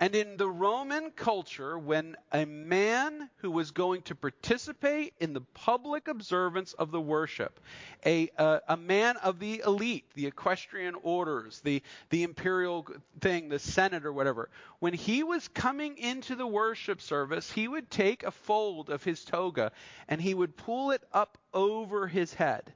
And 0.00 0.14
in 0.14 0.36
the 0.36 0.48
Roman 0.48 1.10
culture, 1.10 1.76
when 1.76 2.16
a 2.32 2.44
man 2.44 3.30
who 3.38 3.50
was 3.50 3.72
going 3.72 4.02
to 4.02 4.14
participate 4.14 5.14
in 5.18 5.32
the 5.32 5.40
public 5.40 6.06
observance 6.06 6.72
of 6.74 6.92
the 6.92 7.00
worship, 7.00 7.58
a, 8.06 8.30
uh, 8.38 8.60
a 8.68 8.76
man 8.76 9.16
of 9.16 9.40
the 9.40 9.60
elite, 9.66 10.04
the 10.14 10.26
equestrian 10.26 10.94
orders, 11.02 11.60
the, 11.64 11.82
the 12.10 12.22
imperial 12.22 12.86
thing, 13.20 13.48
the 13.48 13.58
senate 13.58 14.06
or 14.06 14.12
whatever, 14.12 14.50
when 14.78 14.94
he 14.94 15.24
was 15.24 15.48
coming 15.48 15.98
into 15.98 16.36
the 16.36 16.46
worship 16.46 17.00
service, 17.00 17.50
he 17.50 17.66
would 17.66 17.90
take 17.90 18.22
a 18.22 18.30
fold 18.30 18.90
of 18.90 19.02
his 19.02 19.24
toga 19.24 19.72
and 20.06 20.20
he 20.20 20.32
would 20.32 20.56
pull 20.56 20.92
it 20.92 21.02
up 21.12 21.38
over 21.52 22.06
his 22.06 22.32
head. 22.32 22.72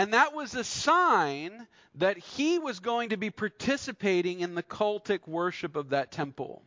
And 0.00 0.14
that 0.14 0.34
was 0.34 0.54
a 0.54 0.64
sign 0.64 1.66
that 1.96 2.16
he 2.16 2.58
was 2.58 2.80
going 2.80 3.10
to 3.10 3.18
be 3.18 3.28
participating 3.28 4.40
in 4.40 4.54
the 4.54 4.62
cultic 4.62 5.28
worship 5.28 5.76
of 5.76 5.90
that 5.90 6.10
temple. 6.10 6.62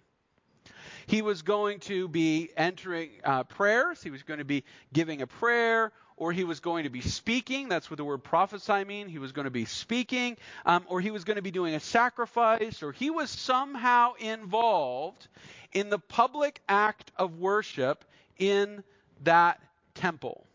He 1.08 1.24
was 1.24 1.42
going 1.42 1.80
to 1.80 2.08
be 2.08 2.52
entering 2.56 3.10
uh, 3.24 3.42
prayers, 3.46 4.04
he 4.04 4.12
was 4.12 4.22
going 4.22 4.38
to 4.38 4.46
be 4.46 4.64
giving 4.94 5.24
a 5.24 5.26
prayer, 5.26 5.92
or 6.16 6.32
he 6.32 6.44
was 6.44 6.60
going 6.60 6.84
to 6.84 6.92
be 6.92 7.02
speaking. 7.02 7.70
That's 7.70 7.90
what 7.90 7.98
the 7.98 8.06
word 8.06 8.24
prophesy 8.24 8.84
means. 8.84 9.10
He 9.10 9.18
was 9.18 9.32
going 9.32 9.46
to 9.46 9.50
be 9.52 9.66
speaking, 9.66 10.38
um, 10.64 10.86
or 10.88 11.02
he 11.02 11.10
was 11.10 11.24
going 11.24 11.38
to 11.38 11.42
be 11.42 11.50
doing 11.50 11.74
a 11.74 11.80
sacrifice, 11.80 12.84
or 12.84 12.92
he 12.92 13.10
was 13.10 13.32
somehow 13.32 14.14
involved 14.20 15.28
in 15.72 15.90
the 15.90 15.98
public 15.98 16.62
act 16.70 17.12
of 17.18 17.40
worship 17.40 18.06
in 18.38 18.84
that 19.24 19.60
temple. 19.96 20.46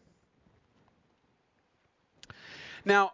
Now, 2.88 3.12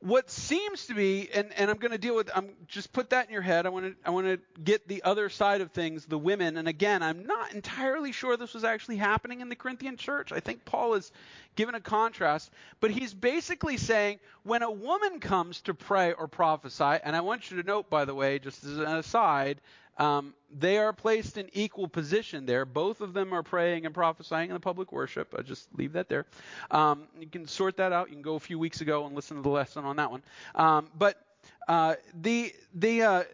what 0.00 0.28
seems 0.28 0.88
to 0.88 0.94
be, 0.94 1.30
and, 1.32 1.52
and 1.56 1.70
I'm 1.70 1.78
going 1.78 1.92
to 1.92 1.98
deal 1.98 2.16
with, 2.16 2.28
I'm 2.34 2.50
just 2.66 2.92
put 2.92 3.10
that 3.10 3.28
in 3.28 3.32
your 3.32 3.42
head. 3.42 3.64
I 3.64 3.68
want 3.68 3.86
to 3.86 3.94
I 4.04 4.10
want 4.10 4.26
to 4.26 4.40
get 4.60 4.88
the 4.88 5.04
other 5.04 5.28
side 5.28 5.60
of 5.60 5.70
things, 5.70 6.04
the 6.04 6.18
women. 6.18 6.56
And 6.56 6.66
again, 6.66 7.00
I'm 7.00 7.24
not 7.24 7.54
entirely 7.54 8.10
sure 8.10 8.36
this 8.36 8.52
was 8.54 8.64
actually 8.64 8.96
happening 8.96 9.40
in 9.40 9.48
the 9.48 9.54
Corinthian 9.54 9.96
church. 9.96 10.32
I 10.32 10.40
think 10.40 10.64
Paul 10.64 10.94
is 10.94 11.12
given 11.54 11.76
a 11.76 11.80
contrast, 11.80 12.50
but 12.80 12.90
he's 12.90 13.14
basically 13.14 13.76
saying 13.76 14.18
when 14.42 14.64
a 14.64 14.70
woman 14.70 15.20
comes 15.20 15.60
to 15.62 15.74
pray 15.74 16.12
or 16.12 16.26
prophesy, 16.26 16.98
and 17.04 17.14
I 17.14 17.20
want 17.20 17.52
you 17.52 17.62
to 17.62 17.66
note, 17.66 17.88
by 17.88 18.04
the 18.04 18.14
way, 18.16 18.40
just 18.40 18.64
as 18.64 18.78
an 18.78 18.96
aside, 18.96 19.60
um, 19.98 20.34
they 20.56 20.78
are 20.78 20.92
placed 20.92 21.36
in 21.36 21.48
equal 21.52 21.88
position 21.88 22.46
there. 22.46 22.64
Both 22.64 23.00
of 23.00 23.12
them 23.12 23.32
are 23.32 23.42
praying 23.42 23.86
and 23.86 23.94
prophesying 23.94 24.50
in 24.50 24.54
the 24.54 24.60
public 24.60 24.92
worship. 24.92 25.34
I 25.38 25.42
just 25.42 25.68
leave 25.76 25.92
that 25.92 26.08
there. 26.08 26.26
Um, 26.70 27.04
you 27.18 27.26
can 27.26 27.46
sort 27.46 27.76
that 27.76 27.92
out. 27.92 28.08
You 28.08 28.14
can 28.14 28.22
go 28.22 28.34
a 28.34 28.40
few 28.40 28.58
weeks 28.58 28.80
ago 28.80 29.06
and 29.06 29.14
listen 29.14 29.36
to 29.36 29.42
the 29.42 29.48
lesson 29.48 29.84
on 29.84 29.96
that 29.96 30.10
one. 30.10 30.22
Um, 30.54 30.90
but 30.96 31.20
uh, 31.68 31.94
the 32.20 32.52
the 32.74 33.02
uh, 33.02 33.24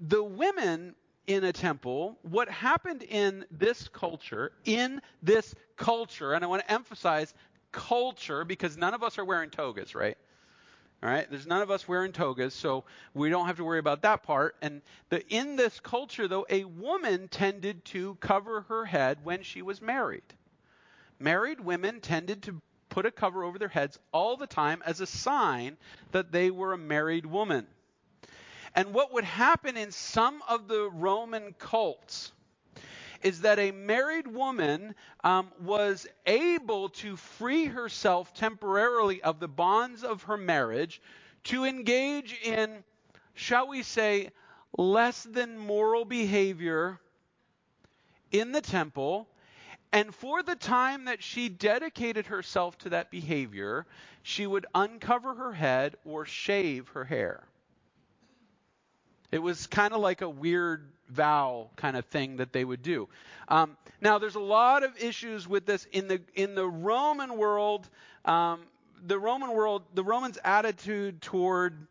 the 0.00 0.22
women 0.22 0.94
in 1.26 1.44
a 1.44 1.52
temple, 1.52 2.18
what 2.22 2.48
happened 2.48 3.02
in 3.02 3.44
this 3.50 3.88
culture, 3.88 4.52
in 4.64 5.00
this 5.22 5.54
culture, 5.76 6.32
and 6.34 6.44
I 6.44 6.48
want 6.48 6.62
to 6.62 6.72
emphasize 6.72 7.34
culture 7.72 8.44
because 8.44 8.76
none 8.76 8.94
of 8.94 9.02
us 9.02 9.18
are 9.18 9.24
wearing 9.24 9.50
togas, 9.50 9.94
right? 9.94 10.16
All 11.02 11.08
right, 11.08 11.26
there's 11.30 11.46
none 11.46 11.62
of 11.62 11.70
us 11.70 11.88
wearing 11.88 12.12
togas, 12.12 12.52
so 12.52 12.84
we 13.14 13.30
don't 13.30 13.46
have 13.46 13.56
to 13.56 13.64
worry 13.64 13.78
about 13.78 14.02
that 14.02 14.22
part. 14.22 14.54
And 14.60 14.82
the, 15.08 15.26
in 15.28 15.56
this 15.56 15.80
culture, 15.80 16.28
though, 16.28 16.46
a 16.50 16.64
woman 16.64 17.28
tended 17.28 17.84
to 17.86 18.16
cover 18.16 18.62
her 18.68 18.84
head 18.84 19.18
when 19.24 19.42
she 19.42 19.62
was 19.62 19.80
married. 19.80 20.22
Married 21.18 21.60
women 21.60 22.00
tended 22.00 22.42
to 22.42 22.60
put 22.90 23.06
a 23.06 23.10
cover 23.10 23.44
over 23.44 23.58
their 23.58 23.68
heads 23.68 23.98
all 24.12 24.36
the 24.36 24.46
time 24.46 24.82
as 24.84 25.00
a 25.00 25.06
sign 25.06 25.78
that 26.12 26.32
they 26.32 26.50
were 26.50 26.74
a 26.74 26.78
married 26.78 27.24
woman. 27.24 27.66
And 28.74 28.92
what 28.92 29.12
would 29.14 29.24
happen 29.24 29.78
in 29.78 29.92
some 29.92 30.42
of 30.48 30.68
the 30.68 30.90
Roman 30.90 31.54
cults 31.58 32.32
is 33.22 33.42
that 33.42 33.58
a 33.58 33.70
married 33.70 34.26
woman 34.26 34.94
um, 35.24 35.48
was 35.60 36.06
able 36.26 36.88
to 36.88 37.16
free 37.16 37.66
herself 37.66 38.34
temporarily 38.34 39.22
of 39.22 39.40
the 39.40 39.48
bonds 39.48 40.02
of 40.04 40.24
her 40.24 40.36
marriage 40.36 41.00
to 41.44 41.64
engage 41.64 42.38
in, 42.42 42.82
shall 43.34 43.68
we 43.68 43.82
say, 43.82 44.30
less 44.76 45.22
than 45.24 45.58
moral 45.58 46.04
behavior 46.04 46.98
in 48.30 48.52
the 48.52 48.60
temple. 48.60 49.28
And 49.92 50.14
for 50.14 50.42
the 50.42 50.54
time 50.54 51.06
that 51.06 51.22
she 51.22 51.48
dedicated 51.48 52.26
herself 52.26 52.78
to 52.78 52.90
that 52.90 53.10
behavior, 53.10 53.86
she 54.22 54.46
would 54.46 54.66
uncover 54.74 55.34
her 55.34 55.52
head 55.52 55.96
or 56.04 56.24
shave 56.24 56.88
her 56.90 57.04
hair. 57.04 57.44
It 59.32 59.38
was 59.38 59.66
kind 59.66 59.92
of 59.92 60.00
like 60.00 60.22
a 60.22 60.28
weird 60.28 60.90
vow 61.10 61.68
kind 61.76 61.96
of 61.96 62.04
thing 62.06 62.36
that 62.36 62.52
they 62.52 62.64
would 62.64 62.82
do. 62.82 63.08
Um, 63.48 63.76
now, 64.00 64.18
there's 64.18 64.36
a 64.36 64.40
lot 64.40 64.82
of 64.82 65.02
issues 65.02 65.46
with 65.48 65.66
this 65.66 65.86
in 65.92 66.08
the 66.08 66.20
in 66.34 66.54
the 66.54 66.66
Roman 66.66 67.36
world. 67.36 67.88
Um, 68.24 68.60
the 69.06 69.18
Roman 69.18 69.52
world, 69.52 69.82
the 69.94 70.04
Romans' 70.04 70.38
attitude 70.44 71.22
toward 71.22 71.86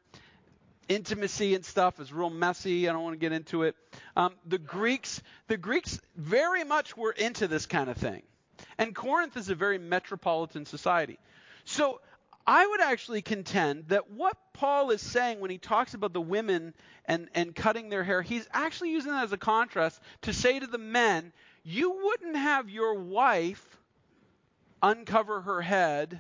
intimacy 0.88 1.56
and 1.56 1.64
stuff 1.66 2.00
is 2.00 2.12
real 2.12 2.30
messy. 2.30 2.90
I 2.90 2.94
don't 2.94 3.04
want 3.04 3.14
to 3.14 3.20
get 3.20 3.32
into 3.32 3.64
it. 3.64 3.76
Um, 4.16 4.36
the 4.46 4.58
Greeks, 4.58 5.22
the 5.48 5.58
Greeks 5.58 6.00
very 6.16 6.64
much 6.64 6.98
were 6.98 7.12
into 7.12 7.48
this 7.48 7.66
kind 7.66 7.90
of 7.90 7.98
thing, 7.98 8.24
and 8.78 8.96
Corinth 8.96 9.38
is 9.38 9.50
a 9.50 9.56
very 9.56 9.78
metropolitan 9.78 10.66
society. 10.66 11.20
So 11.66 12.02
I 12.46 12.66
would 12.66 12.82
actually 12.82 13.22
contend 13.22 13.90
that 13.90 14.10
what 14.12 14.36
Paul 14.60 14.92
is 14.92 15.02
saying 15.02 15.40
when 15.40 15.52
he 15.52 15.58
talks 15.58 15.94
about 15.94 16.12
the 16.12 16.20
women 16.20 16.74
and, 17.06 17.30
and 17.34 17.56
cutting 17.56 17.88
their 17.88 18.04
hair, 18.04 18.22
he's 18.22 18.46
actually 18.52 18.92
using 18.92 19.14
that 19.14 19.24
as 19.24 19.32
a 19.32 19.38
contrast 19.38 20.02
to 20.24 20.34
say 20.34 20.60
to 20.60 20.68
the 20.68 20.78
men, 20.78 21.32
you 21.64 21.92
wouldn't 22.04 22.36
have 22.36 22.70
your 22.70 22.96
wife 22.96 23.66
uncover 24.84 25.40
her 25.40 25.62
head 25.62 26.20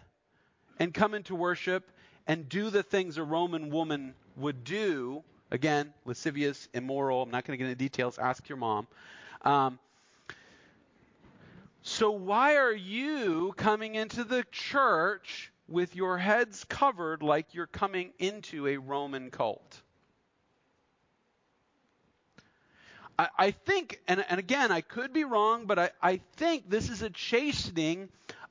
and 0.79 0.93
come 0.93 1.13
into 1.15 1.36
worship 1.36 1.91
and 2.27 2.48
do 2.48 2.69
the 2.69 2.81
things 2.81 3.17
a 3.17 3.24
Roman 3.25 3.72
woman 3.72 4.13
would 4.38 4.63
do. 4.63 5.22
Again, 5.51 5.93
lascivious, 6.05 6.69
immoral. 6.74 7.22
I'm 7.22 7.31
not 7.31 7.43
going 7.43 7.60
to 7.60 7.62
get 7.62 7.69
into 7.69 7.77
details. 7.77 8.17
Ask 8.17 8.48
your 8.48 8.58
mom. 8.58 8.88
Um, 9.41 9.79
so, 11.81 12.12
why 12.12 12.55
are 12.55 12.72
you 12.72 13.53
coming 13.58 13.96
into 13.96 14.24
the 14.24 14.46
church 14.50 15.51
with 15.69 15.95
your 15.95 16.17
heads 16.17 16.63
covered 16.63 17.21
like 17.23 17.53
you're 17.53 17.67
coming 17.67 18.11
into 18.19 18.67
a 18.67 18.77
Roman 18.77 19.29
cult. 19.31 19.81
I, 23.17 23.27
I 23.38 23.51
think, 23.51 23.99
and, 24.07 24.23
and, 24.29 24.39
again, 24.39 24.71
I 24.71 24.81
could 24.81 25.13
be 25.13 25.25
wrong, 25.25 25.65
but 25.65 25.77
I, 25.77 25.89
I 26.01 26.21
think 26.38 26.69
this 26.69 26.89
is 26.89 27.01
a 27.01 27.09
chastening 27.09 28.09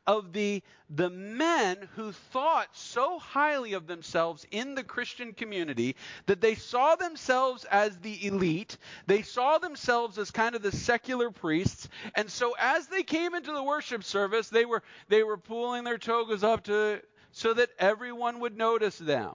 of 0.09 0.33
the, 0.33 0.63
the 0.89 1.11
men 1.11 1.77
who 1.95 2.13
thought 2.13 2.69
so 2.73 3.19
highly 3.19 3.75
of 3.75 3.87
themselves 3.87 4.47
in 4.51 4.75
the 4.75 4.83
Christian 4.83 5.35
community 5.35 5.97
that 6.25 6.41
they 6.41 6.55
saw 6.55 6.97
themselves 6.97 7.65
as 7.65 7.99
the 7.99 8.27
elite. 8.27 8.79
They 9.07 9.21
saw 9.21 9.59
themselves 9.59 10.19
as 10.19 10.31
kind 10.31 10.55
of 10.55 10.63
the 10.63 10.73
secular 10.73 11.31
priests. 11.31 11.91
And 12.15 12.31
so 12.31 12.57
as 12.59 12.87
they 12.87 13.03
came 13.03 13.35
into 13.35 13.53
the 13.53 13.63
worship 13.63 14.03
service, 14.03 14.49
they 14.49 14.65
were, 14.65 14.83
they 15.09 15.23
were 15.23 15.37
pulling 15.37 15.85
their 15.85 15.99
togas 15.99 16.43
up 16.43 16.65
to, 16.65 17.03
so 17.33 17.53
that 17.53 17.69
everyone 17.79 18.41
would 18.41 18.57
notice 18.57 18.97
them. 18.97 19.35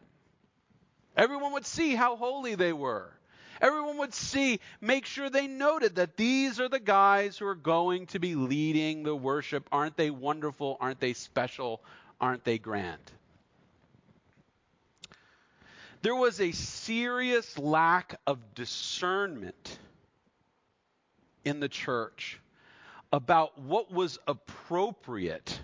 Everyone 1.15 1.53
would 1.53 1.67
see 1.67 1.93
how 1.93 2.15
holy 2.15 2.55
they 2.55 2.73
were. 2.73 3.13
Everyone 3.63 3.97
would 3.99 4.13
see, 4.13 4.59
make 4.81 5.05
sure 5.05 5.29
they 5.29 5.47
noted 5.47 5.95
that 5.95 6.17
these 6.17 6.59
are 6.59 6.67
the 6.67 6.81
guys 6.81 7.37
who 7.37 7.47
are 7.47 7.55
going 7.55 8.07
to 8.07 8.19
be 8.19 8.35
leading 8.35 9.03
the 9.03 9.15
worship. 9.15 9.69
Aren't 9.71 9.95
they 9.95 10.09
wonderful? 10.09 10.75
Aren't 10.81 10.99
they 10.99 11.13
special? 11.13 11.81
Aren't 12.19 12.43
they 12.43 12.57
grand? 12.57 12.99
There 16.01 16.13
was 16.13 16.41
a 16.41 16.51
serious 16.51 17.57
lack 17.57 18.19
of 18.27 18.53
discernment 18.53 19.79
in 21.45 21.61
the 21.61 21.69
church 21.69 22.41
about 23.13 23.57
what 23.57 23.93
was 23.93 24.19
appropriate 24.27 25.61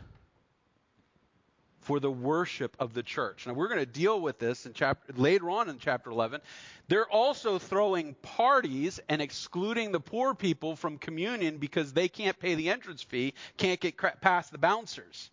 for 1.89 2.00
the 2.00 2.12
worship 2.12 2.77
of 2.79 2.93
the 2.93 3.01
church. 3.01 3.48
Now 3.48 3.53
we're 3.53 3.67
going 3.67 3.79
to 3.79 3.86
deal 3.88 4.22
with 4.22 4.38
this 4.38 4.67
in 4.67 4.74
chapter 4.74 5.12
later 5.13 5.50
on 5.50 5.69
in 5.69 5.79
chapter 5.79 6.12
11. 6.12 6.39
They're 6.88 7.10
also 7.10 7.58
throwing 7.58 8.13
parties 8.22 9.00
and 9.10 9.24
excluding 9.24 9.91
the 9.91 10.00
poor 10.00 10.36
people 10.36 10.75
from 10.75 11.00
communion 11.00 11.58
because 11.58 11.91
they 11.91 12.08
can't 12.08 12.38
pay 12.38 12.53
the 12.53 12.69
entrance 12.69 13.01
fee, 13.01 13.34
can't 13.58 13.79
get 13.79 13.98
past 14.22 14.51
the 14.51 14.60
bouncers. 14.60 15.31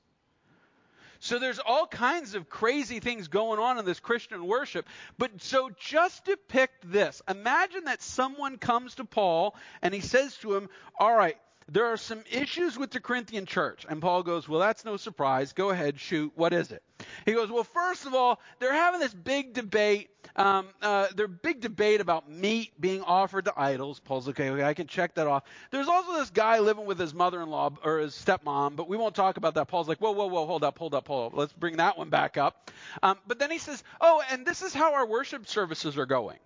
So 1.21 1.39
there's 1.39 1.59
all 1.59 1.87
kinds 1.87 2.35
of 2.35 2.49
crazy 2.49 3.01
things 3.01 3.29
going 3.29 3.61
on 3.61 3.79
in 3.79 3.85
this 3.85 4.01
Christian 4.01 4.47
worship. 4.47 4.87
But 5.19 5.43
so 5.43 5.69
just 5.79 6.25
depict 6.25 6.91
this. 6.91 7.21
Imagine 7.29 7.85
that 7.85 8.01
someone 8.01 8.57
comes 8.57 8.95
to 8.95 9.05
Paul 9.05 9.55
and 9.83 9.93
he 9.93 10.01
says 10.01 10.35
to 10.39 10.57
him, 10.57 10.71
All 10.99 11.15
right, 11.15 11.37
there 11.68 11.87
are 11.87 11.96
some 11.96 12.23
issues 12.30 12.78
with 12.78 12.90
the 12.92 13.00
Corinthian 13.00 13.44
church. 13.44 13.85
And 13.88 14.00
Paul 14.00 14.23
goes, 14.23 14.49
Well, 14.49 14.61
that's 14.61 14.85
no 14.85 14.96
surprise. 14.96 15.52
Go 15.52 15.70
ahead, 15.70 15.99
shoot. 15.99 16.32
What 16.37 16.52
is 16.52 16.70
it? 16.70 16.82
He 17.25 17.32
goes, 17.32 17.50
Well, 17.50 17.64
first 17.64 18.06
of 18.06 18.14
all, 18.14 18.40
they're 18.61 18.73
having 18.73 19.00
this 19.00 19.12
big 19.12 19.52
debate. 19.52 20.11
Um, 20.37 20.68
uh, 20.82 21.08
their 21.16 21.28
big 21.28 21.61
debate 21.61 22.00
about 22.00 22.30
meat 22.30 22.73
being 22.80 23.02
offered 23.02 23.46
to 23.46 23.54
idols. 23.56 24.00
Paul's 24.00 24.28
okay, 24.28 24.50
okay, 24.50 24.62
I 24.62 24.75
can 24.75 24.87
check 24.87 25.14
that 25.14 25.26
off. 25.26 25.44
There's 25.70 25.88
also 25.88 26.14
this 26.14 26.30
guy 26.30 26.58
living 26.58 26.85
with 26.85 26.99
his 26.99 27.14
mother-in-law 27.14 27.78
or 27.82 27.99
his 27.99 28.12
stepmom, 28.12 28.76
but 28.76 28.88
we 28.88 28.96
won't 28.96 29.14
talk 29.14 29.37
about 29.37 29.54
that. 29.54 29.68
Paul's 29.68 29.88
like, 29.88 29.99
whoa, 29.99 30.12
whoa, 30.12 30.26
whoa, 30.26 30.46
hold 30.46 30.62
up, 30.62 30.78
hold 30.78 30.94
up, 30.94 31.06
hold 31.06 31.32
up. 31.32 31.38
Let's 31.38 31.52
bring 31.52 31.78
that 31.78 31.96
one 31.96 32.11
back 32.11 32.37
up. 32.37 32.70
Um, 33.02 33.18
but 33.26 33.38
then 33.38 33.50
he 33.50 33.58
says, 33.58 33.82
oh, 34.00 34.23
and 34.30 34.44
this 34.44 34.62
is 34.62 34.75
how 34.75 34.94
our 34.94 35.06
worship 35.06 35.46
services 35.49 35.96
are 35.96 36.06
going. 36.06 36.38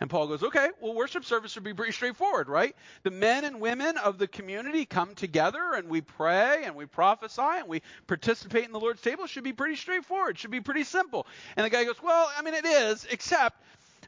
And 0.00 0.10
Paul 0.10 0.26
goes, 0.26 0.42
okay, 0.42 0.68
well, 0.80 0.92
worship 0.92 1.24
service 1.24 1.52
should 1.52 1.62
be 1.62 1.72
pretty 1.72 1.92
straightforward, 1.92 2.48
right? 2.48 2.74
The 3.04 3.10
men 3.10 3.44
and 3.44 3.60
women 3.60 3.96
of 3.96 4.18
the 4.18 4.26
community 4.26 4.84
come 4.84 5.14
together 5.14 5.74
and 5.76 5.88
we 5.88 6.00
pray 6.00 6.64
and 6.64 6.74
we 6.74 6.86
prophesy 6.86 7.42
and 7.42 7.68
we 7.68 7.80
participate 8.06 8.64
in 8.64 8.72
the 8.72 8.80
Lord's 8.80 9.00
table. 9.00 9.24
It 9.24 9.30
should 9.30 9.44
be 9.44 9.52
pretty 9.52 9.76
straightforward. 9.76 10.36
It 10.36 10.38
should 10.40 10.50
be 10.50 10.60
pretty 10.60 10.84
simple. 10.84 11.26
And 11.56 11.64
the 11.64 11.70
guy 11.70 11.84
goes, 11.84 12.02
well, 12.02 12.30
I 12.36 12.42
mean, 12.42 12.54
it 12.54 12.66
is, 12.66 13.06
except, 13.08 13.62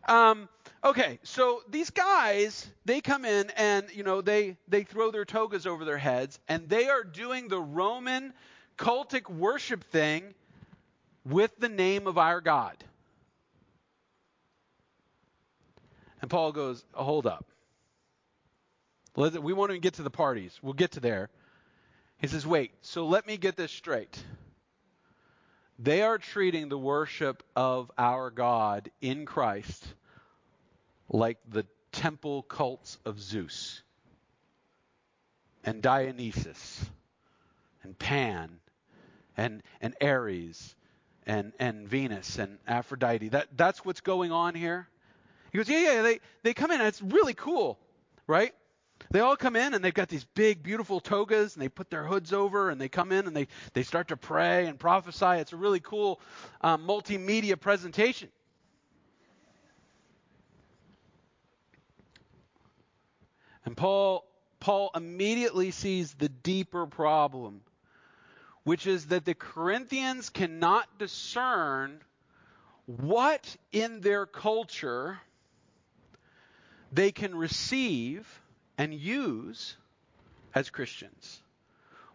um, 0.09 0.49
okay, 0.83 1.21
so 1.23 1.63
these 1.71 1.91
guys, 1.91 2.69
they 2.85 3.01
come 3.01 3.25
in 3.25 3.51
and, 3.51 3.87
you 3.95 4.03
know, 4.03 4.21
they, 4.21 4.57
they 4.67 4.83
throw 4.83 5.13
their 5.13 5.25
togas 5.25 5.67
over 5.67 5.85
their 5.85 5.99
heads 5.99 6.41
and 6.49 6.69
they 6.69 6.89
are 6.89 7.05
doing 7.05 7.47
the 7.47 7.61
Roman 7.61 8.33
cultic 8.77 9.31
worship 9.31 9.85
thing 9.85 10.35
with 11.25 11.57
the 11.59 11.69
name 11.69 12.07
of 12.07 12.19
our 12.19 12.41
God. 12.41 12.77
And 16.21 16.31
Paul 16.31 16.53
goes, 16.53 16.85
Hold 16.93 17.27
up. 17.27 17.47
We 19.17 19.53
won't 19.53 19.71
even 19.71 19.81
get 19.81 19.95
to 19.95 20.03
the 20.03 20.11
parties. 20.11 20.59
We'll 20.63 20.75
get 20.75 20.93
to 20.93 21.01
there. 21.01 21.31
He 22.19 22.27
says, 22.27 22.47
Wait, 22.47 22.73
so 22.83 23.07
let 23.07 23.27
me 23.27 23.37
get 23.37 23.57
this 23.57 23.73
straight. 23.73 24.23
They 25.79 26.03
are 26.03 26.19
treating 26.19 26.69
the 26.69 26.79
worship 26.79 27.43
of 27.55 27.91
our 27.99 28.31
God 28.31 28.91
in 29.01 29.27
Christ 29.27 29.85
like 31.09 31.39
the 31.49 31.67
temple 31.93 32.43
cults 32.43 32.99
of 33.05 33.21
Zeus 33.21 33.83
and 35.65 35.83
Dionysus 35.83 36.85
and 37.83 37.99
Pan 37.99 38.59
and, 39.37 39.63
and 39.81 39.95
Ares 40.01 40.75
and, 41.27 41.53
and 41.59 41.87
Venus 41.89 42.39
and 42.39 42.59
Aphrodite. 42.67 43.29
That, 43.29 43.49
that's 43.57 43.85
what's 43.85 44.01
going 44.01 44.33
on 44.33 44.55
here. 44.55 44.89
He 45.53 45.59
goes, 45.59 45.69
yeah, 45.69 45.95
yeah, 45.95 46.03
they, 46.03 46.21
they 46.43 46.55
come 46.55 46.71
in 46.71 46.81
and 46.81 46.89
it's 46.89 47.03
really 47.03 47.35
cool, 47.35 47.79
right? 48.27 48.53
They 49.11 49.21
all 49.21 49.37
come 49.37 49.57
in 49.57 49.75
and 49.75 49.85
they've 49.85 49.95
got 49.95 50.09
these 50.09 50.25
big, 50.35 50.63
beautiful 50.63 51.01
togas 51.01 51.55
and 51.55 51.63
they 51.63 51.69
put 51.69 51.91
their 51.91 52.05
hoods 52.05 52.33
over 52.33 52.71
and 52.71 52.81
they 52.81 52.89
come 52.89 53.13
in 53.13 53.27
and 53.27 53.37
they, 53.37 53.49
they 53.73 53.83
start 53.83 54.09
to 54.09 54.17
pray 54.17 54.67
and 54.67 54.79
prophesy. 54.79 55.41
It's 55.41 55.53
a 55.53 55.57
really 55.57 55.81
cool 55.81 56.21
um, 56.61 56.87
multimedia 56.87 57.59
presentation. 57.61 58.29
And 63.65 63.77
Paul, 63.77 64.25
Paul 64.61 64.91
immediately 64.95 65.73
sees 65.73 66.15
the 66.15 66.29
deeper 66.29 66.87
problem, 66.87 67.63
which 68.63 68.87
is 68.87 69.07
that 69.07 69.25
the 69.25 69.35
Corinthians 69.35 70.31
cannot 70.31 70.99
discern 70.99 72.01
what 72.87 73.57
in 73.73 74.01
their 74.01 74.25
culture 74.25 75.19
they 76.93 77.13
can 77.13 77.35
receive 77.35 78.27
and 78.79 78.95
use 78.95 79.77
as 80.55 80.71
Christians. 80.71 81.41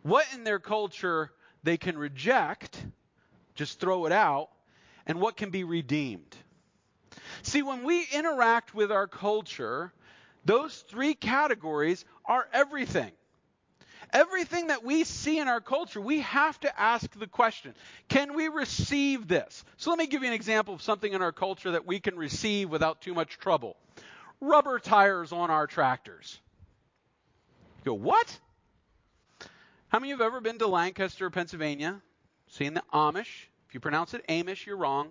What 0.03 0.25
in 0.33 0.43
their 0.43 0.59
culture 0.59 1.31
they 1.63 1.77
can 1.77 1.97
reject, 1.97 2.83
just 3.55 3.79
throw 3.79 4.05
it 4.05 4.11
out, 4.11 4.49
and 5.05 5.19
what 5.19 5.37
can 5.37 5.49
be 5.49 5.63
redeemed. 5.63 6.35
See, 7.43 7.61
when 7.61 7.83
we 7.83 8.05
interact 8.13 8.73
with 8.73 8.91
our 8.91 9.07
culture, 9.07 9.91
those 10.45 10.83
three 10.89 11.13
categories 11.13 12.05
are 12.25 12.47
everything. 12.53 13.11
Everything 14.13 14.67
that 14.67 14.83
we 14.83 15.05
see 15.05 15.39
in 15.39 15.47
our 15.47 15.61
culture, 15.61 16.01
we 16.01 16.19
have 16.19 16.59
to 16.61 16.79
ask 16.79 17.09
the 17.17 17.27
question 17.27 17.73
can 18.09 18.33
we 18.33 18.49
receive 18.49 19.27
this? 19.27 19.63
So 19.77 19.89
let 19.89 19.99
me 19.99 20.07
give 20.07 20.21
you 20.21 20.27
an 20.27 20.33
example 20.33 20.73
of 20.73 20.81
something 20.81 21.13
in 21.13 21.21
our 21.21 21.31
culture 21.31 21.71
that 21.71 21.87
we 21.87 21.99
can 21.99 22.17
receive 22.17 22.69
without 22.69 23.01
too 23.01 23.13
much 23.13 23.37
trouble 23.37 23.77
rubber 24.41 24.79
tires 24.79 25.31
on 25.31 25.49
our 25.49 25.67
tractors. 25.67 26.39
You 27.79 27.91
go, 27.91 27.93
what? 27.93 28.39
How 29.87 29.99
many 29.99 30.11
of 30.11 30.19
you 30.19 30.23
have 30.23 30.33
ever 30.33 30.41
been 30.41 30.59
to 30.59 30.67
Lancaster, 30.67 31.29
Pennsylvania? 31.29 32.01
Seen 32.47 32.73
the 32.73 32.83
Amish? 32.93 33.45
If 33.67 33.73
you 33.73 33.79
pronounce 33.79 34.13
it 34.13 34.25
Amish, 34.27 34.65
you're 34.65 34.77
wrong. 34.77 35.09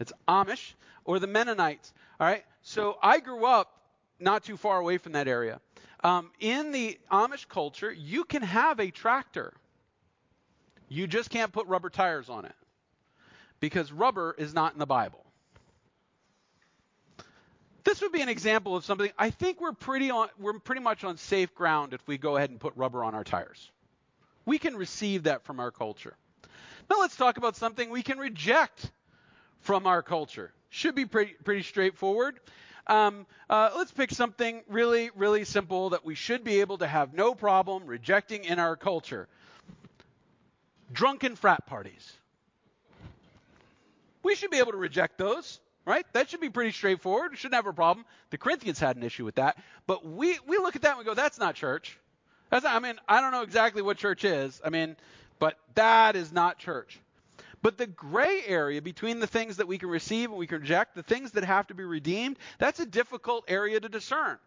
It's 0.00 0.12
Amish 0.26 0.72
or 1.04 1.18
the 1.18 1.26
Mennonites. 1.26 1.92
All 2.18 2.26
right. 2.26 2.44
So 2.62 2.98
I 3.02 3.20
grew 3.20 3.44
up 3.44 3.70
not 4.18 4.44
too 4.44 4.56
far 4.56 4.78
away 4.78 4.98
from 4.98 5.12
that 5.12 5.28
area. 5.28 5.60
Um, 6.02 6.30
in 6.40 6.72
the 6.72 6.98
Amish 7.10 7.48
culture, 7.48 7.92
you 7.92 8.24
can 8.24 8.42
have 8.42 8.80
a 8.80 8.90
tractor. 8.90 9.52
You 10.88 11.06
just 11.06 11.30
can't 11.30 11.52
put 11.52 11.66
rubber 11.66 11.90
tires 11.90 12.28
on 12.28 12.44
it 12.44 12.54
because 13.60 13.92
rubber 13.92 14.34
is 14.38 14.54
not 14.54 14.72
in 14.72 14.78
the 14.78 14.86
Bible. 14.86 15.24
This 17.88 18.02
would 18.02 18.12
be 18.12 18.20
an 18.20 18.28
example 18.28 18.76
of 18.76 18.84
something 18.84 19.10
I 19.18 19.30
think 19.30 19.62
we're 19.62 19.72
pretty 19.72 20.10
on 20.10 20.28
we're 20.38 20.58
pretty 20.58 20.82
much 20.82 21.04
on 21.04 21.16
safe 21.16 21.54
ground 21.54 21.94
if 21.94 22.06
we 22.06 22.18
go 22.18 22.36
ahead 22.36 22.50
and 22.50 22.60
put 22.60 22.74
rubber 22.76 23.02
on 23.02 23.14
our 23.14 23.24
tires. 23.24 23.70
We 24.44 24.58
can 24.58 24.76
receive 24.76 25.22
that 25.22 25.44
from 25.44 25.58
our 25.58 25.70
culture. 25.70 26.14
Now 26.90 27.00
let's 27.00 27.16
talk 27.16 27.38
about 27.38 27.56
something 27.56 27.88
we 27.88 28.02
can 28.02 28.18
reject 28.18 28.90
from 29.60 29.86
our 29.86 30.02
culture. 30.02 30.52
Should 30.68 30.96
be 30.96 31.06
pretty 31.06 31.32
pretty 31.42 31.62
straightforward. 31.62 32.38
Um, 32.88 33.24
uh, 33.48 33.70
let's 33.74 33.90
pick 33.90 34.10
something 34.10 34.64
really, 34.68 35.08
really 35.16 35.46
simple 35.46 35.88
that 35.90 36.04
we 36.04 36.14
should 36.14 36.44
be 36.44 36.60
able 36.60 36.76
to 36.78 36.86
have 36.86 37.14
no 37.14 37.34
problem 37.34 37.86
rejecting 37.86 38.44
in 38.44 38.58
our 38.58 38.76
culture. 38.76 39.28
Drunken 40.92 41.36
frat 41.36 41.64
parties. 41.64 42.12
We 44.22 44.34
should 44.34 44.50
be 44.50 44.58
able 44.58 44.72
to 44.72 44.78
reject 44.78 45.16
those 45.16 45.58
right? 45.88 46.06
That 46.12 46.28
should 46.28 46.40
be 46.40 46.50
pretty 46.50 46.72
straightforward. 46.72 47.36
Shouldn't 47.36 47.54
have 47.54 47.66
a 47.66 47.72
problem. 47.72 48.04
The 48.30 48.38
Corinthians 48.38 48.78
had 48.78 48.96
an 48.96 49.02
issue 49.02 49.24
with 49.24 49.36
that. 49.36 49.56
But 49.86 50.04
we, 50.04 50.38
we 50.46 50.58
look 50.58 50.76
at 50.76 50.82
that 50.82 50.90
and 50.90 50.98
we 50.98 51.04
go, 51.04 51.14
that's 51.14 51.38
not 51.38 51.54
church. 51.54 51.98
That's 52.50 52.64
not, 52.64 52.76
I 52.76 52.78
mean, 52.78 52.96
I 53.08 53.22
don't 53.22 53.32
know 53.32 53.42
exactly 53.42 53.80
what 53.80 53.96
church 53.96 54.24
is. 54.24 54.60
I 54.64 54.68
mean, 54.68 54.96
but 55.38 55.58
that 55.74 56.14
is 56.14 56.30
not 56.30 56.58
church. 56.58 57.00
But 57.62 57.78
the 57.78 57.86
gray 57.86 58.42
area 58.46 58.82
between 58.82 59.18
the 59.18 59.26
things 59.26 59.56
that 59.56 59.66
we 59.66 59.78
can 59.78 59.88
receive 59.88 60.28
and 60.28 60.38
we 60.38 60.46
can 60.46 60.60
reject, 60.60 60.94
the 60.94 61.02
things 61.02 61.32
that 61.32 61.44
have 61.44 61.66
to 61.68 61.74
be 61.74 61.84
redeemed, 61.84 62.38
that's 62.58 62.80
a 62.80 62.86
difficult 62.86 63.44
area 63.48 63.80
to 63.80 63.88
discern. 63.88 64.38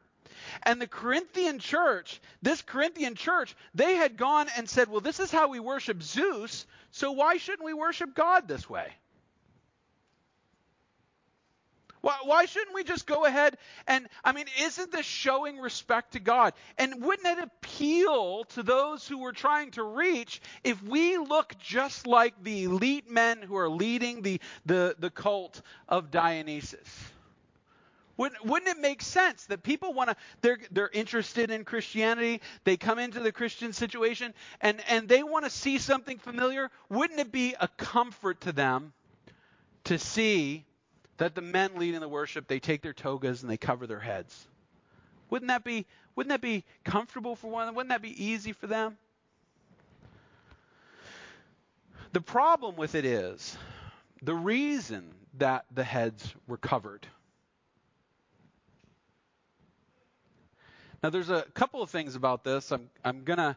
And 0.63 0.80
the 0.80 0.88
Corinthian 0.88 1.60
church, 1.60 2.21
this 2.41 2.62
Corinthian 2.62 3.15
church, 3.15 3.56
they 3.73 3.95
had 3.95 4.15
gone 4.15 4.47
and 4.56 4.69
said, 4.69 4.89
well, 4.89 5.01
this 5.01 5.19
is 5.19 5.32
how 5.32 5.49
we 5.49 5.60
worship 5.60 6.01
Zeus, 6.04 6.65
so 6.91 7.12
why 7.12 7.38
shouldn't 7.38 7.65
we 7.65 7.73
worship 7.73 8.15
God 8.15 8.47
this 8.47 8.69
way? 8.69 8.93
Why, 12.01 12.17
why, 12.23 12.45
shouldn't 12.45 12.73
we 12.73 12.83
just 12.83 13.05
go 13.05 13.25
ahead 13.25 13.57
and, 13.87 14.07
I 14.23 14.31
mean, 14.31 14.45
isn't 14.59 14.91
this 14.91 15.05
showing 15.05 15.59
respect 15.59 16.13
to 16.13 16.19
God? 16.19 16.53
And 16.77 17.03
wouldn't 17.03 17.27
it 17.37 17.43
appeal 17.43 18.45
to 18.45 18.63
those 18.63 19.07
who 19.07 19.19
we're 19.19 19.31
trying 19.31 19.71
to 19.71 19.83
reach 19.83 20.41
if 20.63 20.81
we 20.81 21.17
look 21.17 21.55
just 21.59 22.07
like 22.07 22.33
the 22.43 22.63
elite 22.63 23.09
men 23.09 23.43
who 23.43 23.55
are 23.55 23.69
leading 23.69 24.23
the, 24.23 24.41
the, 24.65 24.95
the 24.97 25.11
cult 25.11 25.61
of 25.87 26.09
Dionysus? 26.09 26.89
Wouldn't, 28.17 28.45
wouldn't 28.45 28.77
it 28.77 28.81
make 28.81 29.01
sense 29.01 29.45
that 29.45 29.63
people 29.63 29.93
want 29.93 30.09
to, 30.09 30.15
they're, 30.41 30.59
they're 30.71 30.89
interested 30.89 31.49
in 31.49 31.63
Christianity, 31.65 32.41
they 32.63 32.77
come 32.77 32.99
into 32.99 33.19
the 33.19 33.31
Christian 33.31 33.73
situation, 33.73 34.33
and, 34.59 34.81
and 34.89 35.07
they 35.07 35.23
want 35.23 35.45
to 35.45 35.51
see 35.51 35.77
something 35.77 36.17
familiar? 36.17 36.69
Wouldn't 36.89 37.19
it 37.19 37.31
be 37.31 37.55
a 37.59 37.67
comfort 37.67 38.41
to 38.41 38.51
them 38.51 38.93
to 39.85 39.97
see 39.97 40.65
that 41.21 41.36
the 41.36 41.41
men 41.41 41.69
leading 41.75 41.99
the 41.99 42.10
worship 42.10 42.47
they 42.47 42.60
take 42.60 42.81
their 42.81 42.93
togas 42.93 43.43
and 43.43 43.51
they 43.51 43.55
cover 43.55 43.86
their 43.86 43.99
heads. 43.99 44.47
Wouldn't 45.29 45.49
that 45.49 45.63
be 45.63 45.86
wouldn't 46.15 46.31
that 46.31 46.41
be 46.41 46.63
comfortable 46.84 47.36
for 47.36 47.51
one? 47.51 47.75
Wouldn't 47.75 47.89
that 47.89 48.01
be 48.01 48.25
easy 48.25 48.53
for 48.53 48.65
them? 48.65 48.97
The 52.13 52.21
problem 52.21 52.75
with 52.75 52.95
it 52.95 53.05
is 53.05 53.55
the 54.23 54.34
reason 54.34 55.12
that 55.38 55.65
the 55.71 55.84
heads 55.84 56.34
were 56.47 56.57
covered. 56.57 57.05
Now 61.03 61.12
there's 61.12 61.29
a 61.29 61.43
couple 61.53 61.84
of 61.84 61.91
things 61.91 62.15
about 62.15 62.43
this. 62.43 62.71
I'm 62.71 62.89
I'm 63.05 63.25
going 63.25 63.38
to 63.38 63.55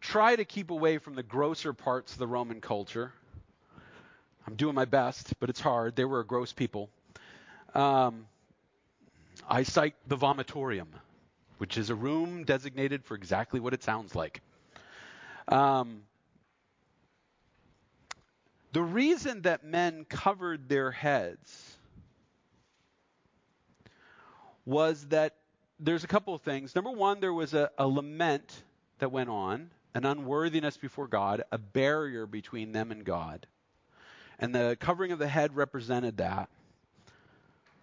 try 0.00 0.36
to 0.36 0.44
keep 0.46 0.70
away 0.70 0.96
from 0.96 1.16
the 1.16 1.22
grosser 1.22 1.74
parts 1.74 2.12
of 2.12 2.18
the 2.18 2.26
Roman 2.26 2.62
culture. 2.62 3.12
I'm 4.46 4.56
doing 4.56 4.74
my 4.74 4.84
best, 4.84 5.34
but 5.40 5.50
it's 5.50 5.60
hard. 5.60 5.96
They 5.96 6.04
were 6.04 6.20
a 6.20 6.26
gross 6.26 6.52
people. 6.52 6.90
Um, 7.74 8.26
I 9.48 9.62
cite 9.64 9.94
the 10.08 10.16
vomitorium. 10.16 10.88
which 11.58 11.78
is 11.78 11.90
a 11.90 11.94
room 11.94 12.44
designated 12.44 13.04
for 13.04 13.14
exactly 13.14 13.60
what 13.60 13.72
it 13.74 13.82
sounds 13.82 14.14
like. 14.14 14.40
Um, 15.48 16.02
the 18.72 18.82
reason 18.82 19.42
that 19.42 19.64
men 19.64 20.04
covered 20.08 20.68
their 20.68 20.90
heads 20.90 21.76
was 24.66 25.06
that 25.06 25.36
there's 25.78 26.04
a 26.04 26.08
couple 26.08 26.34
of 26.34 26.42
things. 26.42 26.74
Number 26.74 26.90
one, 26.90 27.20
there 27.20 27.32
was 27.32 27.54
a, 27.54 27.70
a 27.78 27.86
lament 27.86 28.62
that 28.98 29.12
went 29.12 29.28
on, 29.28 29.70
an 29.94 30.04
unworthiness 30.04 30.76
before 30.76 31.06
God, 31.06 31.44
a 31.52 31.58
barrier 31.58 32.26
between 32.26 32.72
them 32.72 32.90
and 32.90 33.04
God. 33.04 33.46
And 34.38 34.54
the 34.54 34.76
covering 34.78 35.12
of 35.12 35.18
the 35.18 35.28
head 35.28 35.56
represented 35.56 36.18
that. 36.18 36.48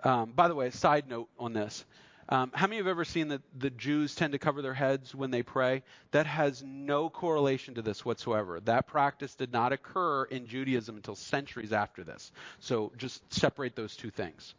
Um, 0.04 0.32
by 0.32 0.48
the 0.48 0.56
way, 0.56 0.68
a 0.68 0.72
side 0.72 1.08
note 1.08 1.30
on 1.38 1.54
this. 1.54 1.86
Um, 2.30 2.52
how 2.54 2.68
many 2.68 2.78
have 2.78 2.88
ever 2.88 3.04
seen 3.04 3.28
that 3.30 3.42
the 3.58 3.70
Jews 3.70 4.16
tend 4.16 4.32
to 4.32 4.40
cover 4.40 4.62
their 4.62 4.74
heads 4.74 5.14
when 5.14 5.32
they 5.32 5.44
pray? 5.44 5.84
That 6.12 6.26
has 6.26 6.64
no 6.64 7.10
correlation 7.10 7.76
to 7.76 7.82
this 7.82 8.06
whatsoever. 8.06 8.62
That 8.62 8.88
practice 8.88 9.36
did 9.36 9.52
not 9.52 9.74
occur 9.74 10.24
in 10.24 10.48
Judaism 10.48 10.96
until 10.96 11.16
centuries 11.16 11.74
after 11.74 12.06
this. 12.06 12.32
So 12.60 12.94
just 12.98 13.22
separate 13.34 13.76
those 13.76 13.98
two 13.98 14.12
things. 14.12 14.56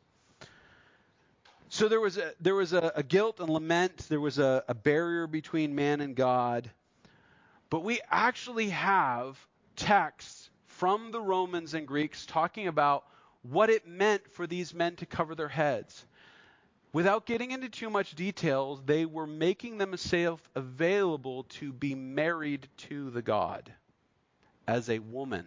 So 1.70 1.88
there 1.88 2.00
was 2.00 2.18
a, 2.18 2.32
there 2.42 2.54
was 2.54 2.74
a, 2.74 2.92
a 2.96 3.02
guilt 3.02 3.40
and 3.40 3.48
lament. 3.48 4.06
There 4.10 4.20
was 4.20 4.38
a, 4.38 4.62
a 4.68 4.74
barrier 4.74 5.26
between 5.26 5.74
man 5.74 6.02
and 6.02 6.14
God. 6.14 6.70
But 7.70 7.84
we 7.84 8.00
actually 8.10 8.68
have 8.68 9.38
texts 9.76 10.41
from 10.82 11.12
the 11.12 11.20
Romans 11.20 11.74
and 11.74 11.86
Greeks 11.86 12.26
talking 12.26 12.66
about 12.66 13.04
what 13.42 13.70
it 13.70 13.86
meant 13.86 14.28
for 14.32 14.48
these 14.48 14.74
men 14.74 14.96
to 14.96 15.06
cover 15.06 15.36
their 15.36 15.46
heads. 15.46 16.04
Without 16.92 17.24
getting 17.24 17.52
into 17.52 17.68
too 17.68 17.88
much 17.88 18.16
details, 18.16 18.82
they 18.84 19.06
were 19.06 19.28
making 19.28 19.78
themselves 19.78 20.42
available 20.56 21.44
to 21.44 21.72
be 21.72 21.94
married 21.94 22.66
to 22.76 23.10
the 23.10 23.22
God 23.22 23.72
as 24.66 24.90
a 24.90 24.98
woman. 24.98 25.46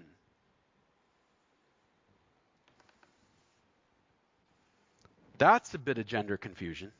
That's 5.38 5.74
a 5.74 5.78
bit 5.78 5.98
of 5.98 6.08
gender 6.08 6.38
confusion. 6.38 6.94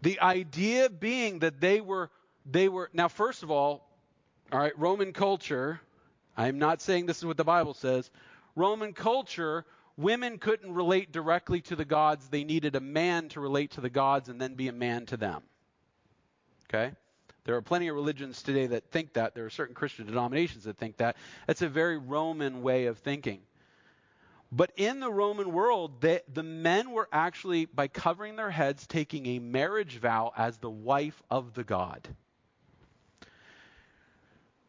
The 0.00 0.20
idea 0.20 0.88
being 0.88 1.40
that 1.40 1.60
they 1.60 1.82
were 1.82 2.10
they 2.46 2.70
were 2.70 2.88
now 2.94 3.08
first 3.08 3.42
of 3.42 3.50
all, 3.50 3.86
all 4.50 4.58
right, 4.58 4.78
Roman 4.78 5.12
culture, 5.12 5.82
I'm 6.36 6.58
not 6.58 6.82
saying 6.82 7.06
this 7.06 7.18
is 7.18 7.24
what 7.24 7.36
the 7.36 7.44
Bible 7.44 7.74
says. 7.74 8.10
Roman 8.56 8.92
culture 8.92 9.64
women 9.96 10.38
couldn't 10.38 10.72
relate 10.72 11.12
directly 11.12 11.60
to 11.62 11.76
the 11.76 11.84
gods. 11.84 12.28
They 12.28 12.44
needed 12.44 12.76
a 12.76 12.80
man 12.80 13.28
to 13.30 13.40
relate 13.40 13.72
to 13.72 13.80
the 13.80 13.90
gods 13.90 14.28
and 14.28 14.40
then 14.40 14.54
be 14.54 14.68
a 14.68 14.72
man 14.72 15.06
to 15.06 15.16
them. 15.16 15.42
Okay? 16.68 16.92
There 17.44 17.56
are 17.56 17.62
plenty 17.62 17.88
of 17.88 17.94
religions 17.94 18.42
today 18.42 18.66
that 18.68 18.90
think 18.90 19.14
that. 19.14 19.34
There 19.34 19.44
are 19.44 19.50
certain 19.50 19.74
Christian 19.74 20.06
denominations 20.06 20.64
that 20.64 20.78
think 20.78 20.96
that. 20.96 21.16
That's 21.46 21.62
a 21.62 21.68
very 21.68 21.98
Roman 21.98 22.62
way 22.62 22.86
of 22.86 22.98
thinking. 22.98 23.40
But 24.50 24.72
in 24.76 25.00
the 25.00 25.10
Roman 25.10 25.52
world, 25.52 26.00
the 26.00 26.42
men 26.42 26.90
were 26.92 27.08
actually, 27.12 27.64
by 27.64 27.88
covering 27.88 28.36
their 28.36 28.50
heads, 28.50 28.86
taking 28.86 29.26
a 29.26 29.38
marriage 29.40 29.98
vow 29.98 30.32
as 30.36 30.56
the 30.58 30.70
wife 30.70 31.20
of 31.30 31.54
the 31.54 31.64
god. 31.64 32.08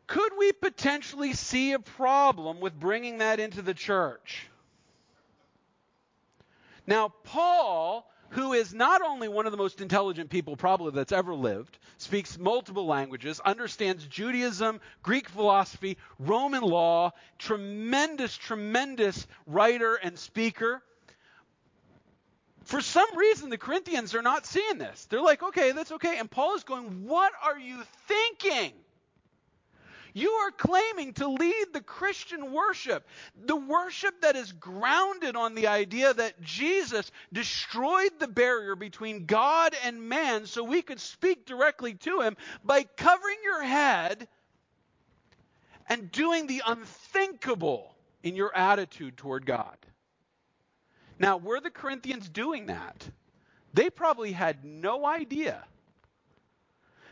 Could 0.08 0.34
we 0.38 0.52
potentially 0.52 1.34
see 1.34 1.74
a 1.74 1.80
problem 1.80 2.60
with 2.60 2.80
bringing 2.80 3.20
that 3.20 3.40
into 3.40 3.62
the 3.62 3.74
church? 3.74 4.48
Now, 6.88 7.12
Paul, 7.24 8.08
who 8.30 8.54
is 8.54 8.74
not 8.74 9.02
only 9.02 9.28
one 9.28 9.48
of 9.48 9.52
the 9.52 9.58
most 9.58 9.82
intelligent 9.82 10.30
people 10.30 10.56
probably 10.56 10.92
that's 10.92 11.12
ever 11.12 11.34
lived, 11.34 11.80
speaks 11.98 12.38
multiple 12.38 12.86
languages, 12.86 13.40
understands 13.40 14.06
Judaism, 14.06 14.80
Greek 15.02 15.30
philosophy, 15.30 15.98
Roman 16.20 16.62
law, 16.62 17.12
tremendous, 17.40 18.38
tremendous 18.38 19.26
writer 19.48 19.96
and 19.96 20.20
speaker. 20.20 20.84
For 22.66 22.82
some 22.82 23.18
reason, 23.18 23.50
the 23.50 23.58
Corinthians 23.58 24.14
are 24.14 24.22
not 24.22 24.46
seeing 24.46 24.78
this. 24.78 25.06
They're 25.06 25.22
like, 25.22 25.42
okay, 25.42 25.72
that's 25.72 25.92
okay. 25.94 26.18
And 26.20 26.30
Paul 26.30 26.56
is 26.56 26.64
going, 26.64 27.06
what 27.06 27.32
are 27.44 27.58
you 27.58 27.82
thinking? 28.08 28.74
You 30.16 30.32
are 30.32 30.52
claiming 30.52 31.12
to 31.16 31.28
lead 31.28 31.66
the 31.74 31.82
Christian 31.82 32.54
worship, 32.54 33.06
the 33.36 33.58
worship 33.58 34.22
that 34.22 34.38
is 34.38 34.54
grounded 34.54 35.36
on 35.36 35.56
the 35.56 35.68
idea 35.68 36.14
that 36.14 36.42
Jesus 36.42 37.12
destroyed 37.34 38.12
the 38.18 38.30
barrier 38.30 38.78
between 38.78 39.26
God 39.26 39.76
and 39.84 40.08
man 40.08 40.46
so 40.46 40.64
we 40.64 40.82
could 40.82 41.02
speak 41.02 41.46
directly 41.46 41.96
to 41.96 42.22
him 42.22 42.38
by 42.64 42.84
covering 42.84 43.40
your 43.44 43.62
head 43.62 44.30
and 45.90 46.10
doing 46.14 46.48
the 46.48 46.62
unthinkable 46.66 47.94
in 48.24 48.38
your 48.38 48.56
attitude 48.56 49.18
toward 49.18 49.46
God. 49.46 49.76
Now, 51.20 51.36
were 51.36 51.60
the 51.60 51.70
Corinthians 51.70 52.30
doing 52.30 52.68
that? 52.68 53.06
They 53.74 53.90
probably 53.90 54.32
had 54.32 54.64
no 54.64 55.06
idea 55.06 55.66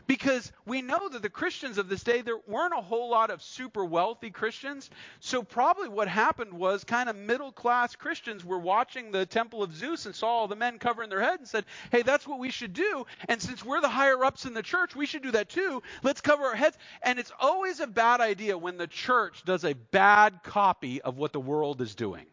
because 0.06 0.52
we 0.66 0.82
know 0.82 1.08
that 1.08 1.22
the 1.22 1.30
Christians 1.30 1.78
of 1.78 1.88
this 1.88 2.02
day, 2.02 2.20
there 2.20 2.38
weren't 2.46 2.74
a 2.76 2.82
whole 2.82 3.10
lot 3.10 3.30
of 3.30 3.42
super 3.42 3.84
wealthy 3.84 4.30
Christians. 4.30 4.90
So, 5.20 5.42
probably 5.42 5.88
what 5.88 6.08
happened 6.08 6.52
was 6.52 6.84
kind 6.84 7.08
of 7.08 7.16
middle 7.16 7.52
class 7.52 7.96
Christians 7.96 8.44
were 8.44 8.58
watching 8.58 9.10
the 9.10 9.26
temple 9.26 9.62
of 9.62 9.74
Zeus 9.74 10.06
and 10.06 10.14
saw 10.14 10.28
all 10.28 10.48
the 10.48 10.56
men 10.56 10.78
covering 10.78 11.10
their 11.10 11.20
head 11.20 11.38
and 11.38 11.48
said, 11.48 11.64
hey, 11.90 12.02
that's 12.02 12.26
what 12.26 12.38
we 12.38 12.50
should 12.50 12.72
do. 12.72 13.06
And 13.28 13.40
since 13.40 13.64
we're 13.64 13.80
the 13.80 13.88
higher 13.88 14.24
ups 14.24 14.44
in 14.44 14.54
the 14.54 14.62
church, 14.62 14.94
we 14.94 15.06
should 15.06 15.22
do 15.22 15.32
that 15.32 15.48
too. 15.48 15.82
Let's 16.02 16.20
cover 16.20 16.44
our 16.44 16.54
heads. 16.54 16.76
And 17.02 17.18
it's 17.18 17.32
always 17.40 17.80
a 17.80 17.86
bad 17.86 18.20
idea 18.20 18.58
when 18.58 18.76
the 18.76 18.86
church 18.86 19.44
does 19.44 19.64
a 19.64 19.74
bad 19.74 20.42
copy 20.42 21.00
of 21.02 21.16
what 21.16 21.32
the 21.32 21.40
world 21.40 21.80
is 21.80 21.94
doing. 21.94 22.26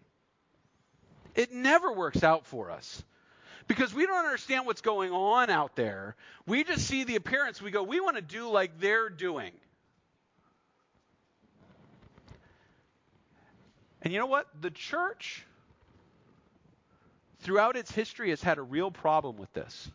It 1.36 1.53
never 1.53 1.93
works 1.93 2.23
out 2.23 2.45
for 2.45 2.71
us 2.71 3.03
because 3.67 3.93
we 3.93 4.06
don't 4.06 4.26
understand 4.26 4.65
what's 4.65 4.82
going 4.82 5.12
on 5.12 5.50
out 5.50 5.76
there. 5.76 6.15
We 6.45 6.63
just 6.63 6.88
see 6.88 7.04
the 7.04 7.15
appearance. 7.15 7.62
We 7.62 7.71
go, 7.71 7.84
we 7.84 8.00
want 8.00 8.15
to 8.15 8.21
do 8.21 8.50
like 8.50 8.80
they're 8.80 9.10
doing. 9.10 9.52
And 14.02 14.12
you 14.12 14.19
know 14.19 14.26
what? 14.26 14.47
The 14.60 14.71
church, 14.71 15.45
throughout 17.41 17.76
its 17.76 17.91
history, 17.91 18.32
has 18.32 18.41
had 18.41 18.58
a 18.58 18.63
real 18.63 18.89
problem 18.89 19.38
with 19.38 19.54
this. 19.54 19.91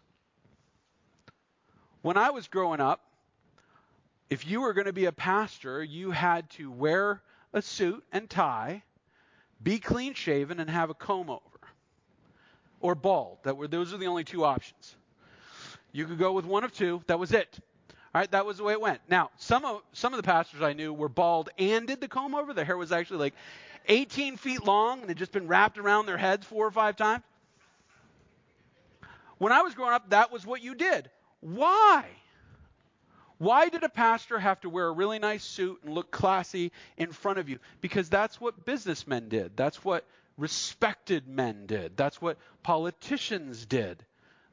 When 2.02 2.16
I 2.16 2.31
was 2.31 2.46
growing 2.46 2.81
up, 2.81 3.00
if 4.31 4.46
you 4.46 4.61
were 4.61 4.72
going 4.72 4.87
to 4.87 4.92
be 4.92 5.07
a 5.07 5.12
pastor, 5.12 5.83
you 5.83 6.12
had 6.12 6.48
to 6.50 6.70
wear 6.70 7.20
a 7.52 7.62
suit 7.62 8.05
and 8.12 8.31
tie, 8.31 8.83
be 9.62 9.79
clean 9.79 10.14
shaven, 10.14 10.61
and 10.61 10.70
have 10.70 10.90
a 10.90 10.94
comb 10.94 11.31
over 11.31 11.55
or 12.87 12.94
bald. 12.94 13.38
That 13.42 13.57
were 13.57 13.66
those 13.66 13.92
are 13.92 13.96
the 13.96 14.07
only 14.07 14.22
two 14.22 14.44
options. 14.44 14.94
You 15.90 16.07
could 16.07 16.18
go 16.18 16.33
with 16.33 16.44
one 16.44 16.62
of 16.62 16.72
two. 16.72 17.03
That 17.09 17.18
was 17.18 17.33
it. 17.33 17.59
All 18.14 18.20
right, 18.20 18.31
that 18.31 18.46
was 18.46 18.59
the 18.59 18.62
way 18.62 18.75
it 18.75 18.81
went. 18.81 19.01
Now, 19.09 19.31
some 19.38 19.64
of 19.64 19.83
some 19.92 20.12
of 20.12 20.18
the 20.18 20.22
pastors 20.22 20.62
I 20.62 20.72
knew 20.72 20.92
were 20.92 21.09
bald 21.09 21.51
and 21.59 21.87
did 21.87 22.01
the 22.01 22.07
comb 22.07 22.37
over. 22.37 22.55
Their 22.55 22.64
hair 22.64 22.77
was 22.77 22.92
actually 22.92 23.18
like 23.18 23.35
18 23.88 24.37
feet 24.37 24.64
long 24.64 25.01
and 25.01 25.09
had 25.09 25.18
just 25.18 25.33
been 25.33 25.49
wrapped 25.49 25.79
around 25.79 26.07
their 26.07 26.16
heads 26.16 26.46
four 26.46 26.64
or 26.64 26.70
five 26.70 26.96
times. 26.96 27.25
When 29.38 29.53
I 29.53 29.62
was 29.62 29.75
growing 29.75 29.92
up, 29.92 30.11
that 30.11 30.33
was 30.33 30.46
what 30.46 30.62
you 30.62 30.77
did. 30.77 31.11
Why? 31.40 32.05
Why 33.38 33.68
did 33.68 33.83
a 33.83 33.88
pastor 33.88 34.38
have 34.38 34.61
to 34.61 34.70
wear 34.70 34.87
a 34.87 34.92
really 34.92 35.18
nice 35.18 35.44
suit 35.44 35.81
and 35.85 35.92
look 35.92 36.11
classy 36.11 36.72
in 36.96 37.12
front 37.12 37.38
of 37.38 37.49
you? 37.49 37.59
Because 37.81 38.09
that's 38.09 38.40
what 38.40 38.64
businessmen 38.64 39.29
did. 39.29 39.57
That's 39.57 39.85
what 39.85 40.07
respected 40.37 41.29
men 41.29 41.66
did. 41.66 41.96
That's 41.96 42.20
what 42.20 42.38
politicians 42.62 43.66
did. 43.66 44.05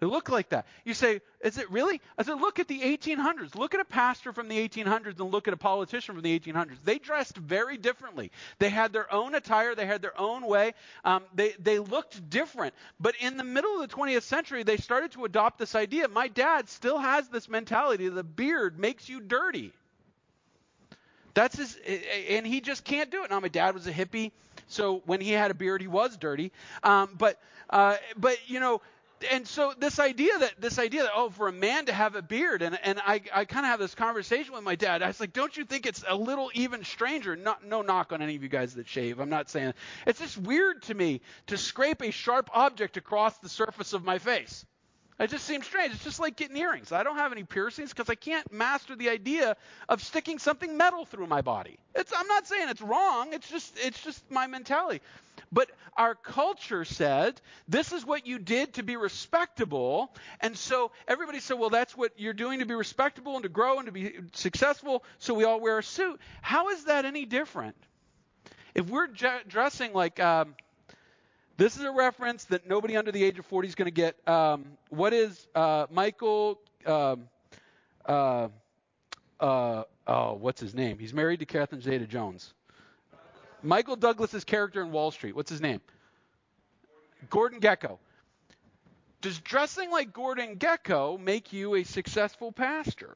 They 0.04 0.10
look 0.10 0.28
like 0.28 0.50
that. 0.50 0.66
You 0.84 0.94
say, 0.94 1.22
is 1.40 1.58
it 1.58 1.72
really? 1.72 2.02
I 2.18 2.24
said, 2.24 2.34
look 2.34 2.60
at 2.60 2.68
the 2.68 2.82
1800s. 2.82 3.56
Look 3.56 3.74
at 3.74 3.80
a 3.80 3.86
pastor 3.86 4.34
from 4.34 4.50
the 4.50 4.68
1800s 4.68 5.18
and 5.18 5.32
look 5.32 5.48
at 5.48 5.54
a 5.54 5.58
politician 5.58 6.16
from 6.16 6.24
the 6.24 6.38
1800s. 6.38 6.76
They 6.84 7.00
dressed 7.00 7.38
very 7.38 7.78
differently. 7.78 8.30
They 8.60 8.70
had 8.70 8.92
their 8.92 9.12
own 9.14 9.34
attire. 9.34 9.76
They 9.76 9.86
had 9.86 10.02
their 10.02 10.20
own 10.20 10.46
way. 10.46 10.74
Um, 11.06 11.24
they, 11.34 11.54
they 11.58 11.80
looked 11.80 12.30
different. 12.30 12.74
But 13.00 13.16
in 13.22 13.38
the 13.38 13.46
middle 13.46 13.82
of 13.82 13.90
the 13.90 13.96
20th 13.96 14.24
century, 14.24 14.64
they 14.64 14.76
started 14.76 15.14
to 15.14 15.24
adopt 15.24 15.58
this 15.58 15.74
idea. 15.74 16.10
My 16.10 16.28
dad 16.28 16.68
still 16.68 16.98
has 16.98 17.30
this 17.30 17.48
mentality 17.48 18.10
the 18.10 18.24
beard 18.24 18.78
makes 18.78 19.08
you 19.08 19.22
dirty. 19.22 19.72
That's 21.34 21.56
his, 21.56 21.78
and 22.30 22.46
he 22.46 22.60
just 22.60 22.84
can't 22.84 23.10
do 23.10 23.24
it. 23.24 23.30
Now, 23.30 23.40
my 23.40 23.48
dad 23.48 23.74
was 23.74 23.88
a 23.88 23.94
hippie. 23.94 24.32
So 24.68 25.02
when 25.06 25.22
he 25.22 25.32
had 25.32 25.52
a 25.52 25.54
beard, 25.54 25.82
he 25.82 25.88
was 25.88 26.18
dirty. 26.18 26.52
Um, 26.84 27.10
but 27.18 27.40
uh, 27.70 27.98
but 28.18 28.38
you 28.48 28.60
know, 28.60 28.82
and 29.32 29.48
so 29.48 29.74
this 29.78 30.00
idea 30.00 30.38
that 30.40 30.54
this 30.60 30.80
idea 30.80 31.04
that 31.04 31.12
oh, 31.16 31.30
for 31.30 31.48
a 31.48 31.54
man 31.54 31.86
to 31.86 31.94
have 31.94 32.16
a 32.16 32.22
beard, 32.22 32.62
and 32.62 32.78
and 32.84 33.00
I 33.00 33.22
I 33.34 33.46
kind 33.46 33.66
of 33.66 33.72
have 33.72 33.80
this 33.80 33.96
conversation 33.96 34.54
with 34.54 34.64
my 34.64 34.76
dad. 34.76 35.02
I 35.02 35.08
was 35.08 35.20
like, 35.20 35.34
don't 35.34 35.56
you 35.56 35.66
think 35.66 35.86
it's 35.86 36.04
a 36.08 36.16
little 36.16 36.52
even 36.54 36.84
stranger? 36.84 37.36
Not 37.36 37.66
no 37.66 37.82
knock 37.82 38.12
on 38.12 38.22
any 38.22 38.36
of 38.36 38.44
you 38.44 38.50
guys 38.50 38.76
that 38.76 38.88
shave. 38.88 39.20
I'm 39.20 39.30
not 39.30 39.50
saying 39.50 39.74
it's 40.06 40.20
just 40.20 40.38
weird 40.38 40.84
to 40.84 40.94
me 40.94 41.22
to 41.48 41.58
scrape 41.58 42.02
a 42.02 42.12
sharp 42.12 42.50
object 42.54 42.98
across 42.98 43.38
the 43.38 43.50
surface 43.50 43.94
of 43.94 44.04
my 44.04 44.20
face. 44.20 44.66
It 45.20 45.30
just 45.30 45.46
seems 45.46 45.66
strange. 45.66 45.94
It's 45.94 46.04
just 46.04 46.20
like 46.20 46.36
getting 46.36 46.58
earrings. 46.58 46.92
I 46.92 47.04
don't 47.04 47.18
have 47.18 47.32
any 47.32 47.44
piercings 47.44 47.90
because 47.90 48.10
I 48.10 48.16
can't 48.16 48.52
master 48.52 48.96
the 48.96 49.10
idea 49.10 49.56
of 49.88 50.02
sticking 50.02 50.40
something 50.40 50.76
metal 50.76 51.06
through 51.06 51.28
my 51.28 51.42
body. 51.42 51.78
It's, 51.94 52.12
I'm 52.16 52.28
not 52.28 52.48
saying 52.48 52.70
it's 52.70 52.82
wrong. 52.82 53.34
It's 53.34 53.50
just 53.50 53.78
it's 53.78 54.02
just 54.04 54.24
my 54.32 54.48
mentality. 54.48 55.02
But 55.52 55.70
our 55.96 56.16
culture 56.16 56.84
said 56.84 57.40
this 57.68 57.92
is 57.92 58.04
what 58.04 58.26
you 58.26 58.40
did 58.40 58.74
to 58.76 58.84
be 58.84 58.98
respectable, 58.98 60.12
and 60.42 60.58
so 60.58 60.92
everybody 61.08 61.40
said, 61.40 61.60
well, 61.60 61.70
that's 61.70 61.96
what 61.96 62.14
you're 62.18 62.34
doing 62.34 62.60
to 62.60 62.66
be 62.66 62.74
respectable 62.74 63.36
and 63.36 63.44
to 63.44 63.50
grow 63.50 63.78
and 63.78 63.86
to 63.86 63.92
be 63.92 64.14
successful. 64.34 65.04
So 65.20 65.36
we 65.36 65.44
all 65.44 65.60
wear 65.60 65.78
a 65.78 65.84
suit. 65.84 66.20
How 66.42 66.70
is 66.70 66.86
that 66.86 67.06
any 67.06 67.26
different? 67.26 67.76
If 68.74 68.90
we're 68.90 69.08
dressing 69.08 69.94
like 69.94 70.20
um, 70.20 70.56
this 71.64 71.78
is 71.78 71.84
a 71.84 71.92
reference 71.92 72.44
that 72.46 72.68
nobody 72.68 72.98
under 72.98 73.10
the 73.10 73.24
age 73.24 73.40
of 73.40 73.46
40 73.46 73.70
is 73.70 73.76
going 73.76 73.86
to 73.86 73.92
get. 73.92 74.18
Um, 74.28 74.66
what 74.90 75.14
is 75.14 75.48
uh, 75.56 75.86
Michael? 75.90 76.60
Um, 76.86 77.30
uh, 78.06 78.50
uh, 79.40 79.84
oh, 80.06 80.34
what's 80.34 80.60
his 80.60 80.76
name? 80.76 81.00
He's 81.00 81.14
married 81.14 81.40
to 81.40 81.46
Catherine 81.46 81.80
Zeta-Jones. 81.80 82.54
Michael 83.62 83.96
Douglas's 83.96 84.44
character 84.44 84.82
in 84.82 84.92
Wall 84.92 85.12
Street. 85.12 85.38
What's 85.38 85.50
his 85.50 85.62
name? 85.62 85.80
Gordon 87.30 87.62
Gekko. 87.62 87.98
Does 89.22 89.40
dressing 89.40 89.90
like 89.90 90.12
Gordon 90.12 90.58
Gekko 90.58 91.18
make 91.18 91.54
you 91.54 91.76
a 91.76 91.86
successful 91.86 92.52
pastor? 92.52 93.16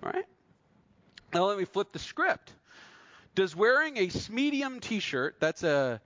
Right? 0.00 0.26
Now 1.34 1.46
let 1.46 1.58
me 1.58 1.64
flip 1.64 1.90
the 1.90 1.98
script. 1.98 2.52
Does 3.34 3.56
wearing 3.56 3.96
a 3.96 4.08
medium 4.30 4.78
t-shirt, 4.78 5.34
that's 5.40 5.64
a 5.64 6.00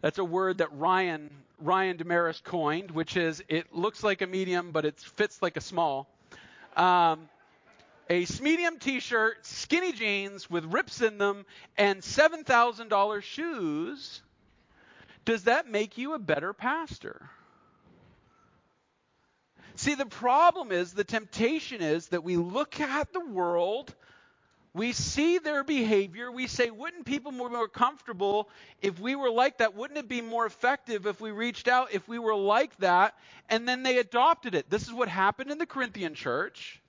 that's 0.00 0.18
a 0.18 0.24
word 0.24 0.58
that 0.58 0.68
Ryan 0.78 1.30
Ryan 1.60 1.96
Demaris 1.96 2.42
coined, 2.42 2.90
which 2.90 3.16
is 3.16 3.42
it 3.48 3.74
looks 3.74 4.04
like 4.04 4.22
a 4.22 4.26
medium, 4.26 4.70
but 4.70 4.84
it 4.84 5.00
fits 5.00 5.42
like 5.42 5.56
a 5.56 5.60
small. 5.60 6.08
Um, 6.76 7.28
a 8.10 8.26
medium 8.40 8.78
t-shirt, 8.78 9.44
skinny 9.44 9.92
jeans 9.92 10.48
with 10.48 10.64
rips 10.64 11.02
in 11.02 11.18
them, 11.18 11.44
and 11.76 12.00
$7,000 12.00 13.22
shoes, 13.22 14.22
does 15.24 15.44
that 15.44 15.68
make 15.68 15.98
you 15.98 16.14
a 16.14 16.18
better 16.18 16.54
pastor? 16.54 17.28
See, 19.74 19.94
the 19.94 20.06
problem 20.06 20.72
is, 20.72 20.92
the 20.92 21.04
temptation 21.04 21.82
is 21.82 22.08
that 22.08 22.24
we 22.24 22.36
look 22.36 22.80
at 22.80 23.12
the 23.12 23.24
world 23.24 23.94
we 24.78 24.92
see 24.92 25.38
their 25.38 25.64
behavior. 25.64 26.30
We 26.30 26.46
say, 26.46 26.70
wouldn't 26.70 27.04
people 27.04 27.32
be 27.32 27.38
more 27.38 27.68
comfortable 27.68 28.48
if 28.80 28.98
we 29.00 29.16
were 29.16 29.30
like 29.30 29.58
that? 29.58 29.74
Wouldn't 29.74 29.98
it 29.98 30.08
be 30.08 30.20
more 30.20 30.46
effective 30.46 31.06
if 31.06 31.20
we 31.20 31.32
reached 31.32 31.66
out, 31.66 31.92
if 31.92 32.06
we 32.08 32.18
were 32.18 32.36
like 32.36 32.76
that? 32.78 33.14
And 33.48 33.68
then 33.68 33.82
they 33.82 33.98
adopted 33.98 34.54
it. 34.54 34.70
This 34.70 34.84
is 34.84 34.92
what 34.92 35.08
happened 35.08 35.50
in 35.50 35.58
the 35.58 35.66
Corinthian 35.66 36.14
church. 36.14 36.80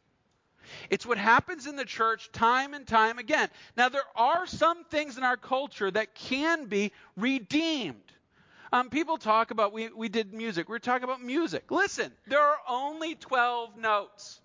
It's 0.91 1.05
what 1.05 1.17
happens 1.17 1.65
in 1.65 1.75
the 1.75 1.85
church 1.85 2.31
time 2.31 2.75
and 2.75 2.85
time 2.85 3.17
again. 3.17 3.49
Now, 3.75 3.89
there 3.89 4.01
are 4.15 4.45
some 4.45 4.83
things 4.85 5.17
in 5.17 5.23
our 5.23 5.37
culture 5.37 5.89
that 5.89 6.13
can 6.13 6.65
be 6.65 6.91
redeemed. 7.17 7.95
Um, 8.71 8.91
people 8.91 9.17
talk 9.17 9.49
about, 9.49 9.73
we, 9.73 9.89
we 9.89 10.09
did 10.09 10.31
music. 10.31 10.69
We're 10.69 10.77
talking 10.77 11.05
about 11.05 11.23
music. 11.23 11.71
Listen, 11.71 12.11
there 12.27 12.41
are 12.41 12.57
only 12.67 13.15
12 13.15 13.77
notes. 13.77 14.41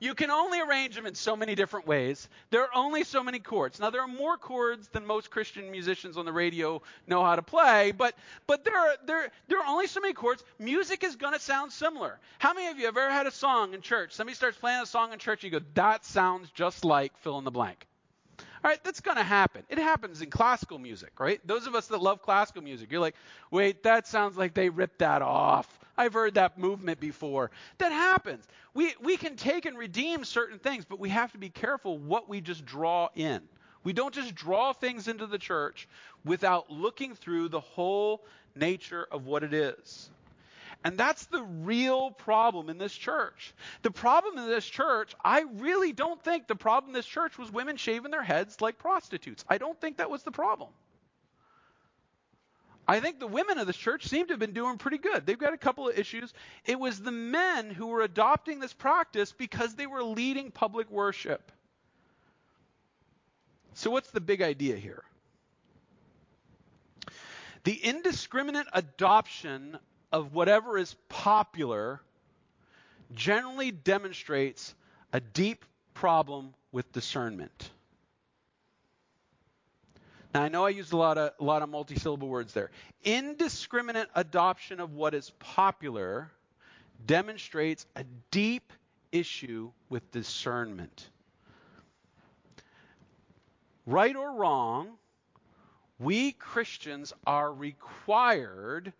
You 0.00 0.14
can 0.14 0.30
only 0.30 0.60
arrange 0.60 0.96
them 0.96 1.06
in 1.06 1.14
so 1.14 1.36
many 1.36 1.54
different 1.54 1.86
ways. 1.86 2.28
There 2.50 2.62
are 2.62 2.74
only 2.74 3.04
so 3.04 3.22
many 3.22 3.38
chords. 3.38 3.78
Now, 3.78 3.90
there 3.90 4.02
are 4.02 4.08
more 4.08 4.36
chords 4.36 4.88
than 4.88 5.06
most 5.06 5.30
Christian 5.30 5.70
musicians 5.70 6.16
on 6.16 6.24
the 6.24 6.32
radio 6.32 6.82
know 7.06 7.24
how 7.24 7.36
to 7.36 7.42
play, 7.42 7.92
but, 7.92 8.14
but 8.46 8.64
there, 8.64 8.76
are, 8.76 8.96
there, 9.06 9.30
there 9.48 9.60
are 9.60 9.66
only 9.66 9.86
so 9.86 10.00
many 10.00 10.12
chords. 10.12 10.42
Music 10.58 11.04
is 11.04 11.16
going 11.16 11.32
to 11.32 11.40
sound 11.40 11.72
similar. 11.72 12.18
How 12.38 12.52
many 12.54 12.68
of 12.68 12.78
you 12.78 12.86
have 12.86 12.96
ever 12.96 13.10
had 13.10 13.26
a 13.26 13.30
song 13.30 13.72
in 13.72 13.80
church? 13.82 14.12
Somebody 14.12 14.34
starts 14.34 14.58
playing 14.58 14.82
a 14.82 14.86
song 14.86 15.12
in 15.12 15.18
church, 15.18 15.44
you 15.44 15.50
go, 15.50 15.60
that 15.74 16.04
sounds 16.04 16.50
just 16.50 16.84
like 16.84 17.16
fill 17.18 17.38
in 17.38 17.44
the 17.44 17.50
blank. 17.50 17.86
Right, 18.64 18.82
that's 18.82 19.00
going 19.00 19.18
to 19.18 19.22
happen. 19.22 19.62
It 19.68 19.76
happens 19.76 20.22
in 20.22 20.30
classical 20.30 20.78
music, 20.78 21.20
right? 21.20 21.38
Those 21.46 21.66
of 21.66 21.74
us 21.74 21.88
that 21.88 22.00
love 22.00 22.22
classical 22.22 22.62
music, 22.62 22.90
you're 22.90 23.00
like, 23.00 23.14
wait, 23.50 23.82
that 23.82 24.06
sounds 24.06 24.38
like 24.38 24.54
they 24.54 24.70
ripped 24.70 25.00
that 25.00 25.20
off. 25.20 25.68
I've 25.98 26.14
heard 26.14 26.34
that 26.34 26.56
movement 26.56 26.98
before. 26.98 27.50
That 27.76 27.92
happens. 27.92 28.48
We, 28.72 28.94
we 29.02 29.18
can 29.18 29.36
take 29.36 29.66
and 29.66 29.76
redeem 29.76 30.24
certain 30.24 30.58
things, 30.58 30.86
but 30.86 30.98
we 30.98 31.10
have 31.10 31.30
to 31.32 31.38
be 31.38 31.50
careful 31.50 31.98
what 31.98 32.26
we 32.26 32.40
just 32.40 32.64
draw 32.64 33.10
in. 33.14 33.42
We 33.84 33.92
don't 33.92 34.14
just 34.14 34.34
draw 34.34 34.72
things 34.72 35.08
into 35.08 35.26
the 35.26 35.38
church 35.38 35.86
without 36.24 36.70
looking 36.70 37.14
through 37.14 37.50
the 37.50 37.60
whole 37.60 38.24
nature 38.56 39.06
of 39.10 39.26
what 39.26 39.44
it 39.44 39.52
is. 39.52 40.08
And 40.84 40.98
that's 40.98 41.24
the 41.26 41.42
real 41.42 42.10
problem 42.10 42.68
in 42.68 42.76
this 42.76 42.94
church. 42.94 43.54
The 43.80 43.90
problem 43.90 44.36
in 44.36 44.46
this 44.46 44.66
church, 44.66 45.14
I 45.24 45.44
really 45.54 45.92
don't 45.92 46.22
think 46.22 46.46
the 46.46 46.54
problem 46.54 46.90
in 46.90 46.94
this 46.94 47.06
church 47.06 47.38
was 47.38 47.50
women 47.50 47.78
shaving 47.78 48.10
their 48.10 48.22
heads 48.22 48.60
like 48.60 48.78
prostitutes. 48.78 49.46
I 49.48 49.56
don't 49.56 49.80
think 49.80 49.96
that 49.96 50.10
was 50.10 50.22
the 50.24 50.30
problem. 50.30 50.68
I 52.86 53.00
think 53.00 53.18
the 53.18 53.26
women 53.26 53.56
of 53.56 53.66
this 53.66 53.78
church 53.78 54.06
seem 54.06 54.26
to 54.26 54.34
have 54.34 54.40
been 54.40 54.52
doing 54.52 54.76
pretty 54.76 54.98
good. 54.98 55.24
They've 55.24 55.38
got 55.38 55.54
a 55.54 55.58
couple 55.58 55.88
of 55.88 55.98
issues. 55.98 56.34
It 56.66 56.78
was 56.78 57.00
the 57.00 57.10
men 57.10 57.70
who 57.70 57.86
were 57.86 58.02
adopting 58.02 58.60
this 58.60 58.74
practice 58.74 59.32
because 59.32 59.74
they 59.74 59.86
were 59.86 60.02
leading 60.02 60.50
public 60.50 60.90
worship. 60.90 61.50
So, 63.72 63.90
what's 63.90 64.10
the 64.10 64.20
big 64.20 64.42
idea 64.42 64.76
here? 64.76 65.02
The 67.64 67.72
indiscriminate 67.72 68.66
adoption 68.74 69.78
of 70.14 70.32
whatever 70.32 70.78
is 70.78 70.94
popular 71.08 72.00
generally 73.16 73.72
demonstrates 73.72 74.72
a 75.12 75.18
deep 75.18 75.64
problem 75.92 76.54
with 76.70 76.90
discernment. 76.92 77.70
Now 80.32 80.44
I 80.44 80.48
know 80.50 80.64
I 80.64 80.68
used 80.68 80.92
a 80.92 80.96
lot 80.96 81.18
of 81.18 81.32
a 81.40 81.42
lot 81.42 81.62
of 81.62 81.68
multisyllable 81.68 82.28
words 82.28 82.52
there. 82.52 82.70
Indiscriminate 83.02 84.06
adoption 84.14 84.78
of 84.78 84.94
what 84.94 85.14
is 85.14 85.30
popular 85.40 86.30
demonstrates 87.04 87.84
a 87.96 88.04
deep 88.30 88.72
issue 89.10 89.72
with 89.88 90.08
discernment. 90.12 91.10
Right 93.84 94.14
or 94.14 94.32
wrong, 94.36 94.90
we 95.98 96.30
Christians 96.30 97.12
are 97.26 97.52
required 97.52 98.92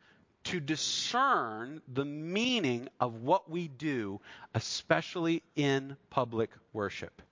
to 0.45 0.61
discern 0.61 1.81
the 1.93 2.05
meaning 2.05 2.89
of 3.01 3.23
what 3.23 3.51
we 3.51 3.69
do, 3.69 4.21
especially 4.55 5.43
in 5.57 5.97
public 6.11 6.51
worship. 6.73 7.23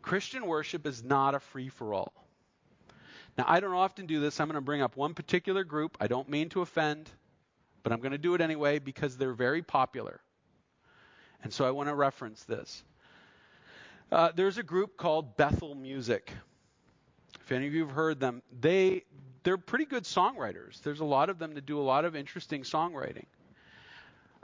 Christian 0.00 0.46
worship 0.46 0.86
is 0.86 1.04
not 1.04 1.34
a 1.34 1.40
free 1.40 1.68
for 1.68 1.94
all. 1.94 2.12
Now, 3.38 3.44
I 3.46 3.60
don't 3.60 3.72
often 3.72 4.06
do 4.06 4.20
this. 4.20 4.40
I'm 4.40 4.48
going 4.48 4.56
to 4.56 4.60
bring 4.60 4.82
up 4.82 4.96
one 4.96 5.14
particular 5.14 5.64
group. 5.64 5.96
I 6.00 6.06
don't 6.06 6.28
mean 6.28 6.48
to 6.50 6.60
offend, 6.60 7.08
but 7.82 7.92
I'm 7.92 8.00
going 8.00 8.12
to 8.12 8.18
do 8.18 8.34
it 8.34 8.40
anyway 8.40 8.78
because 8.78 9.16
they're 9.16 9.32
very 9.32 9.62
popular. 9.62 10.20
And 11.42 11.52
so 11.52 11.64
I 11.64 11.70
want 11.70 11.88
to 11.88 11.94
reference 11.94 12.44
this. 12.44 12.84
Uh, 14.10 14.30
there's 14.34 14.58
a 14.58 14.62
group 14.62 14.96
called 14.96 15.36
Bethel 15.36 15.74
Music. 15.74 16.30
If 17.40 17.50
any 17.50 17.66
of 17.66 17.74
you 17.74 17.86
have 17.86 17.94
heard 17.94 18.20
them, 18.20 18.42
they 18.60 19.04
they're 19.42 19.58
pretty 19.58 19.84
good 19.84 20.04
songwriters. 20.04 20.80
There's 20.82 21.00
a 21.00 21.04
lot 21.04 21.30
of 21.30 21.38
them 21.38 21.54
that 21.54 21.66
do 21.66 21.78
a 21.78 21.82
lot 21.82 22.04
of 22.04 22.16
interesting 22.16 22.62
songwriting. 22.62 23.26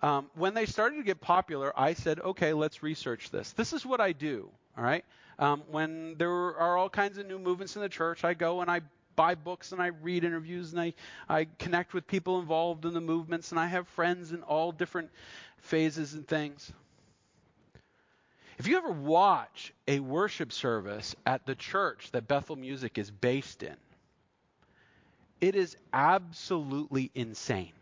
Um, 0.00 0.30
when 0.34 0.54
they 0.54 0.66
started 0.66 0.96
to 0.96 1.02
get 1.02 1.20
popular, 1.20 1.72
I 1.78 1.94
said, 1.94 2.20
okay, 2.20 2.52
let's 2.52 2.82
research 2.82 3.30
this. 3.30 3.52
This 3.52 3.72
is 3.72 3.84
what 3.84 4.00
I 4.00 4.12
do. 4.12 4.50
All 4.76 4.84
right. 4.84 5.04
Um, 5.38 5.62
when 5.70 6.14
there 6.18 6.30
are 6.30 6.76
all 6.76 6.88
kinds 6.88 7.18
of 7.18 7.26
new 7.26 7.38
movements 7.38 7.76
in 7.76 7.82
the 7.82 7.88
church, 7.88 8.24
I 8.24 8.34
go 8.34 8.60
and 8.60 8.70
I 8.70 8.80
buy 9.16 9.34
books 9.34 9.72
and 9.72 9.82
I 9.82 9.88
read 9.88 10.22
interviews 10.22 10.72
and 10.72 10.80
I, 10.80 10.94
I 11.28 11.48
connect 11.58 11.94
with 11.94 12.06
people 12.06 12.38
involved 12.38 12.84
in 12.84 12.94
the 12.94 13.00
movements 13.00 13.50
and 13.50 13.58
I 13.58 13.66
have 13.66 13.88
friends 13.88 14.30
in 14.30 14.42
all 14.42 14.70
different 14.70 15.10
phases 15.58 16.14
and 16.14 16.26
things. 16.26 16.72
If 18.58 18.68
you 18.68 18.76
ever 18.76 18.90
watch 18.90 19.72
a 19.88 19.98
worship 20.00 20.52
service 20.52 21.16
at 21.26 21.46
the 21.46 21.56
church 21.56 22.10
that 22.12 22.28
Bethel 22.28 22.56
Music 22.56 22.98
is 22.98 23.10
based 23.10 23.64
in, 23.64 23.76
it 25.40 25.54
is 25.54 25.76
absolutely 25.92 27.10
insane. 27.14 27.72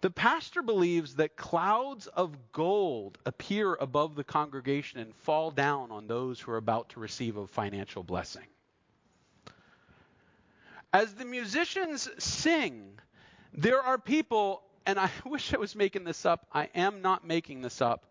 The 0.00 0.10
pastor 0.10 0.60
believes 0.60 1.14
that 1.16 1.34
clouds 1.34 2.06
of 2.08 2.36
gold 2.52 3.16
appear 3.24 3.74
above 3.74 4.14
the 4.14 4.24
congregation 4.24 5.00
and 5.00 5.14
fall 5.16 5.50
down 5.50 5.90
on 5.90 6.06
those 6.06 6.38
who 6.38 6.52
are 6.52 6.58
about 6.58 6.90
to 6.90 7.00
receive 7.00 7.38
a 7.38 7.46
financial 7.46 8.02
blessing. 8.02 8.44
As 10.92 11.14
the 11.14 11.24
musicians 11.24 12.08
sing, 12.22 12.98
there 13.54 13.80
are 13.80 13.96
people, 13.96 14.62
and 14.84 14.98
I 14.98 15.10
wish 15.24 15.54
I 15.54 15.56
was 15.56 15.74
making 15.74 16.04
this 16.04 16.26
up. 16.26 16.46
I 16.52 16.68
am 16.74 17.00
not 17.00 17.26
making 17.26 17.62
this 17.62 17.80
up. 17.80 18.04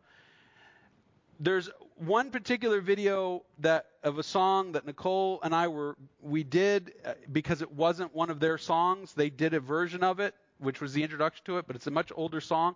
There's 1.39 1.69
one 1.97 2.31
particular 2.31 2.81
video 2.81 3.43
that 3.59 3.87
of 4.03 4.17
a 4.17 4.23
song 4.23 4.73
that 4.73 4.85
Nicole 4.85 5.39
and 5.43 5.53
I 5.53 5.67
were 5.67 5.95
we 6.21 6.43
did 6.43 6.93
uh, 7.05 7.13
because 7.31 7.61
it 7.61 7.71
wasn't 7.71 8.13
one 8.13 8.29
of 8.29 8.39
their 8.39 8.57
songs. 8.57 9.13
They 9.13 9.29
did 9.29 9.53
a 9.53 9.59
version 9.59 10.03
of 10.03 10.19
it, 10.19 10.35
which 10.59 10.81
was 10.81 10.93
the 10.93 11.03
introduction 11.03 11.43
to 11.45 11.57
it, 11.57 11.67
but 11.67 11.75
it's 11.75 11.87
a 11.87 11.91
much 11.91 12.11
older 12.15 12.41
song. 12.41 12.75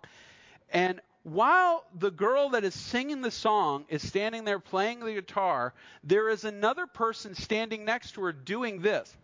And 0.70 1.00
while 1.22 1.84
the 1.98 2.10
girl 2.10 2.50
that 2.50 2.64
is 2.64 2.74
singing 2.74 3.20
the 3.20 3.30
song 3.30 3.84
is 3.88 4.06
standing 4.06 4.44
there 4.44 4.58
playing 4.58 5.00
the 5.00 5.14
guitar, 5.14 5.74
there 6.04 6.28
is 6.28 6.44
another 6.44 6.86
person 6.86 7.34
standing 7.34 7.84
next 7.84 8.12
to 8.12 8.22
her 8.22 8.32
doing 8.32 8.80
this. 8.80 9.14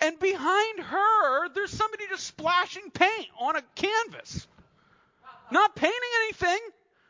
And 0.00 0.18
behind 0.18 0.80
her, 0.80 1.48
there's 1.50 1.70
somebody 1.70 2.04
just 2.08 2.26
splashing 2.26 2.90
paint 2.90 3.26
on 3.38 3.56
a 3.56 3.62
canvas. 3.74 4.46
Not 5.50 5.74
painting 5.76 5.98
anything. 6.24 6.58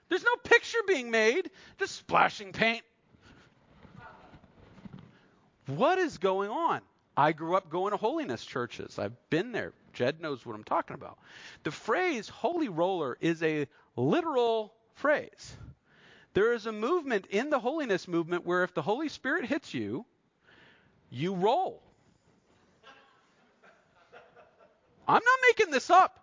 There's 0.08 0.24
no 0.24 0.34
picture 0.42 0.78
being 0.88 1.10
made, 1.10 1.50
just 1.78 1.94
splashing 1.94 2.52
paint. 2.52 2.82
What 5.66 5.98
is 5.98 6.18
going 6.18 6.50
on? 6.50 6.80
I 7.16 7.32
grew 7.32 7.54
up 7.54 7.70
going 7.70 7.92
to 7.92 7.96
holiness 7.96 8.44
churches. 8.44 8.98
I've 8.98 9.16
been 9.30 9.52
there. 9.52 9.72
Jed 9.92 10.20
knows 10.20 10.44
what 10.44 10.56
I'm 10.56 10.64
talking 10.64 10.94
about. 10.94 11.18
The 11.62 11.70
phrase 11.70 12.28
holy 12.28 12.68
roller 12.68 13.16
is 13.20 13.42
a 13.42 13.68
literal 13.96 14.72
phrase. 14.94 15.56
There 16.34 16.52
is 16.52 16.66
a 16.66 16.72
movement 16.72 17.26
in 17.26 17.50
the 17.50 17.58
holiness 17.58 18.08
movement 18.08 18.46
where 18.46 18.64
if 18.64 18.74
the 18.74 18.82
Holy 18.82 19.08
Spirit 19.08 19.46
hits 19.46 19.74
you, 19.74 20.04
you 21.10 21.34
roll. 21.34 21.82
I'm 25.10 25.24
not 25.24 25.38
making 25.48 25.72
this 25.72 25.90
up. 25.90 26.18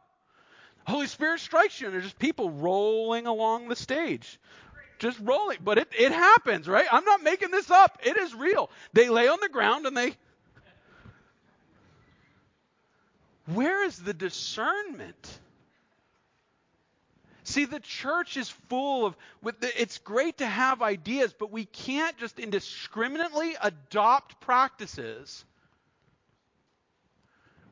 Holy 0.85 1.07
Spirit 1.07 1.41
strikes 1.41 1.79
you, 1.81 1.87
and 1.87 1.93
there's 1.93 2.05
just 2.05 2.19
people 2.19 2.49
rolling 2.49 3.27
along 3.27 3.67
the 3.67 3.75
stage. 3.75 4.39
Just 4.99 5.19
rolling. 5.19 5.57
But 5.63 5.77
it, 5.77 5.89
it 5.97 6.11
happens, 6.11 6.67
right? 6.67 6.87
I'm 6.91 7.03
not 7.03 7.21
making 7.21 7.51
this 7.51 7.69
up. 7.69 7.99
It 8.03 8.17
is 8.17 8.33
real. 8.33 8.69
They 8.93 9.09
lay 9.09 9.27
on 9.27 9.39
the 9.41 9.49
ground 9.49 9.85
and 9.85 9.95
they. 9.95 10.15
Where 13.53 13.83
is 13.85 13.97
the 13.97 14.13
discernment? 14.13 15.39
See, 17.43 17.65
the 17.65 17.79
church 17.79 18.35
is 18.35 18.49
full 18.49 19.05
of, 19.05 19.15
the, 19.41 19.81
it's 19.81 19.99
great 19.99 20.39
to 20.39 20.45
have 20.45 20.81
ideas, 20.81 21.33
but 21.37 21.49
we 21.49 21.63
can't 21.63 22.17
just 22.17 22.39
indiscriminately 22.39 23.55
adopt 23.61 24.41
practices 24.41 25.45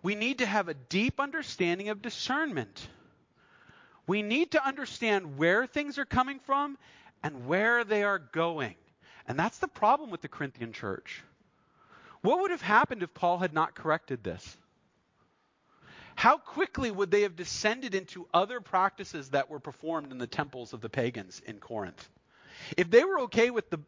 we 0.06 0.14
need 0.14 0.38
to 0.38 0.46
have 0.46 0.70
a 0.70 0.76
deep 0.76 1.20
understanding 1.20 1.90
of 1.90 2.00
discernment. 2.00 2.88
We 4.06 4.22
need 4.22 4.52
to 4.52 4.64
understand 4.64 5.36
where 5.36 5.66
things 5.66 5.98
are 5.98 6.06
coming 6.06 6.38
from 6.46 6.78
and 7.24 7.48
where 7.48 7.84
they 7.84 8.04
are 8.04 8.20
going. 8.20 8.76
And 9.28 9.40
that's 9.40 9.58
the 9.58 9.68
problem 9.68 10.12
with 10.12 10.22
the 10.22 10.28
Corinthian 10.28 10.74
church. 10.74 11.24
What 12.22 12.40
would 12.42 12.52
have 12.52 12.62
happened 12.62 13.02
if 13.02 13.16
Paul 13.16 13.40
had 13.40 13.52
not 13.52 13.74
corrected 13.74 14.24
this? 14.24 14.58
How 16.14 16.38
quickly 16.38 16.92
would 16.92 17.10
they 17.10 17.24
have 17.24 17.36
descended 17.36 17.96
into 17.96 18.28
other 18.32 18.62
practices 18.62 19.30
that 19.30 19.50
were 19.50 19.60
performed 19.60 20.12
in 20.12 20.20
the 20.20 20.28
temples 20.28 20.74
of 20.74 20.82
the 20.82 20.90
pagans 20.90 21.42
in 21.48 21.58
Corinth? 21.58 22.08
If 22.78 22.92
they 22.92 23.04
were 23.04 23.22
okay 23.22 23.50
with 23.50 23.72
the, 23.72 23.80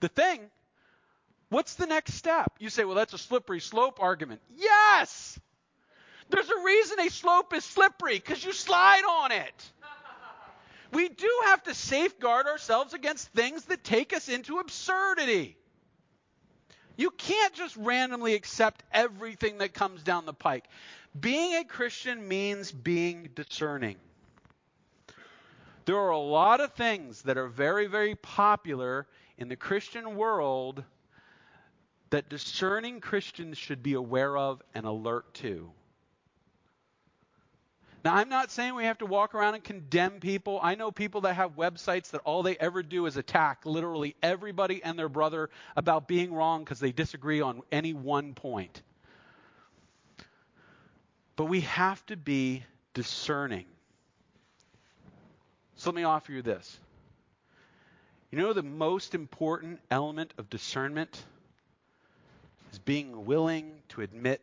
the 0.00 0.08
thing, 0.08 0.50
what's 1.48 1.76
the 1.76 1.86
next 1.86 2.12
step? 2.12 2.52
You 2.58 2.68
say, 2.68 2.84
well, 2.84 2.94
that's 2.94 3.14
a 3.14 3.18
slippery 3.18 3.60
slope 3.60 4.00
argument. 4.02 4.42
Yes! 4.54 5.31
There's 6.32 6.48
a 6.48 6.64
reason 6.64 7.00
a 7.00 7.10
slope 7.10 7.54
is 7.54 7.62
slippery 7.62 8.14
because 8.14 8.42
you 8.42 8.52
slide 8.52 9.04
on 9.04 9.32
it. 9.32 9.70
We 10.92 11.08
do 11.08 11.30
have 11.44 11.62
to 11.62 11.74
safeguard 11.74 12.46
ourselves 12.46 12.92
against 12.92 13.28
things 13.28 13.64
that 13.66 13.82
take 13.82 14.12
us 14.14 14.28
into 14.28 14.58
absurdity. 14.58 15.56
You 16.98 17.10
can't 17.10 17.54
just 17.54 17.76
randomly 17.78 18.34
accept 18.34 18.82
everything 18.92 19.58
that 19.58 19.72
comes 19.72 20.02
down 20.02 20.26
the 20.26 20.34
pike. 20.34 20.64
Being 21.18 21.54
a 21.54 21.64
Christian 21.64 22.28
means 22.28 22.72
being 22.72 23.30
discerning. 23.34 23.96
There 25.86 25.96
are 25.96 26.10
a 26.10 26.18
lot 26.18 26.60
of 26.60 26.74
things 26.74 27.22
that 27.22 27.38
are 27.38 27.48
very, 27.48 27.86
very 27.86 28.14
popular 28.14 29.06
in 29.38 29.48
the 29.48 29.56
Christian 29.56 30.16
world 30.16 30.84
that 32.10 32.28
discerning 32.28 33.00
Christians 33.00 33.56
should 33.56 33.82
be 33.82 33.94
aware 33.94 34.36
of 34.36 34.60
and 34.74 34.84
alert 34.84 35.32
to. 35.34 35.72
Now, 38.04 38.16
I'm 38.16 38.28
not 38.28 38.50
saying 38.50 38.74
we 38.74 38.84
have 38.84 38.98
to 38.98 39.06
walk 39.06 39.34
around 39.34 39.54
and 39.54 39.62
condemn 39.62 40.18
people. 40.18 40.58
I 40.60 40.74
know 40.74 40.90
people 40.90 41.20
that 41.22 41.34
have 41.34 41.56
websites 41.56 42.10
that 42.10 42.20
all 42.24 42.42
they 42.42 42.56
ever 42.56 42.82
do 42.82 43.06
is 43.06 43.16
attack 43.16 43.64
literally 43.64 44.16
everybody 44.22 44.82
and 44.82 44.98
their 44.98 45.08
brother 45.08 45.50
about 45.76 46.08
being 46.08 46.32
wrong 46.32 46.64
because 46.64 46.80
they 46.80 46.90
disagree 46.90 47.40
on 47.40 47.62
any 47.70 47.94
one 47.94 48.34
point. 48.34 48.82
But 51.36 51.44
we 51.44 51.60
have 51.60 52.04
to 52.06 52.16
be 52.16 52.64
discerning. 52.92 53.66
So 55.76 55.90
let 55.90 55.96
me 55.96 56.02
offer 56.02 56.32
you 56.32 56.42
this. 56.42 56.78
You 58.32 58.38
know, 58.38 58.52
the 58.52 58.62
most 58.64 59.14
important 59.14 59.78
element 59.90 60.34
of 60.38 60.50
discernment 60.50 61.22
is 62.72 62.78
being 62.80 63.26
willing 63.26 63.74
to 63.90 64.00
admit 64.00 64.40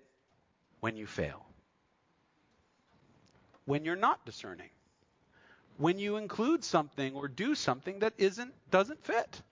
when 0.80 0.96
you 0.96 1.06
fail 1.06 1.49
when 3.70 3.86
you're 3.86 3.96
not 3.96 4.26
discerning. 4.26 4.72
When 5.78 6.00
you 6.00 6.18
include 6.18 6.64
something 6.64 7.14
or 7.14 7.28
do 7.28 7.54
something 7.54 8.00
that 8.00 8.14
isn't 8.18 8.52
doesn't 8.72 9.06
fit. 9.06 9.44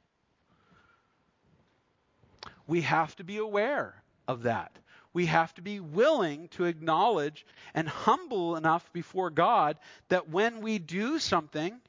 We 2.66 2.82
have 2.82 3.16
to 3.18 3.24
be 3.24 3.38
aware 3.38 3.94
of 4.28 4.44
that. 4.44 4.72
We 5.14 5.28
have 5.28 5.54
to 5.54 5.62
be 5.62 5.80
willing 5.80 6.48
to 6.50 6.66
acknowledge 6.66 7.46
and 7.76 7.88
humble 7.88 8.56
enough 8.56 8.92
before 8.92 9.30
God 9.30 9.78
that 10.10 10.30
when 10.30 10.62
we 10.62 10.80
do 10.80 11.20
something 11.20 11.80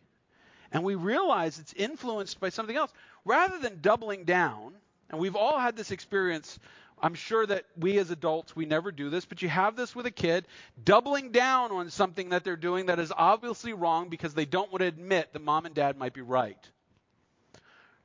and 0.70 0.84
we 0.84 0.96
realize 0.96 1.58
it's 1.58 1.72
influenced 1.72 2.40
by 2.40 2.50
something 2.50 2.76
else, 2.76 2.92
rather 3.24 3.58
than 3.58 3.80
doubling 3.80 4.24
down, 4.24 4.74
and 5.08 5.18
we've 5.18 5.34
all 5.34 5.58
had 5.58 5.76
this 5.76 5.90
experience 5.90 6.58
I'm 7.02 7.14
sure 7.14 7.46
that 7.46 7.64
we 7.76 7.98
as 7.98 8.10
adults, 8.10 8.54
we 8.54 8.66
never 8.66 8.92
do 8.92 9.10
this, 9.10 9.24
but 9.24 9.42
you 9.42 9.48
have 9.48 9.76
this 9.76 9.94
with 9.94 10.06
a 10.06 10.10
kid 10.10 10.46
doubling 10.82 11.32
down 11.32 11.72
on 11.72 11.90
something 11.90 12.30
that 12.30 12.44
they're 12.44 12.56
doing 12.56 12.86
that 12.86 12.98
is 12.98 13.12
obviously 13.16 13.72
wrong 13.72 14.08
because 14.08 14.34
they 14.34 14.44
don't 14.44 14.72
want 14.72 14.80
to 14.80 14.86
admit 14.86 15.32
that 15.32 15.42
mom 15.42 15.66
and 15.66 15.74
dad 15.74 15.96
might 15.96 16.14
be 16.14 16.20
right. 16.20 16.58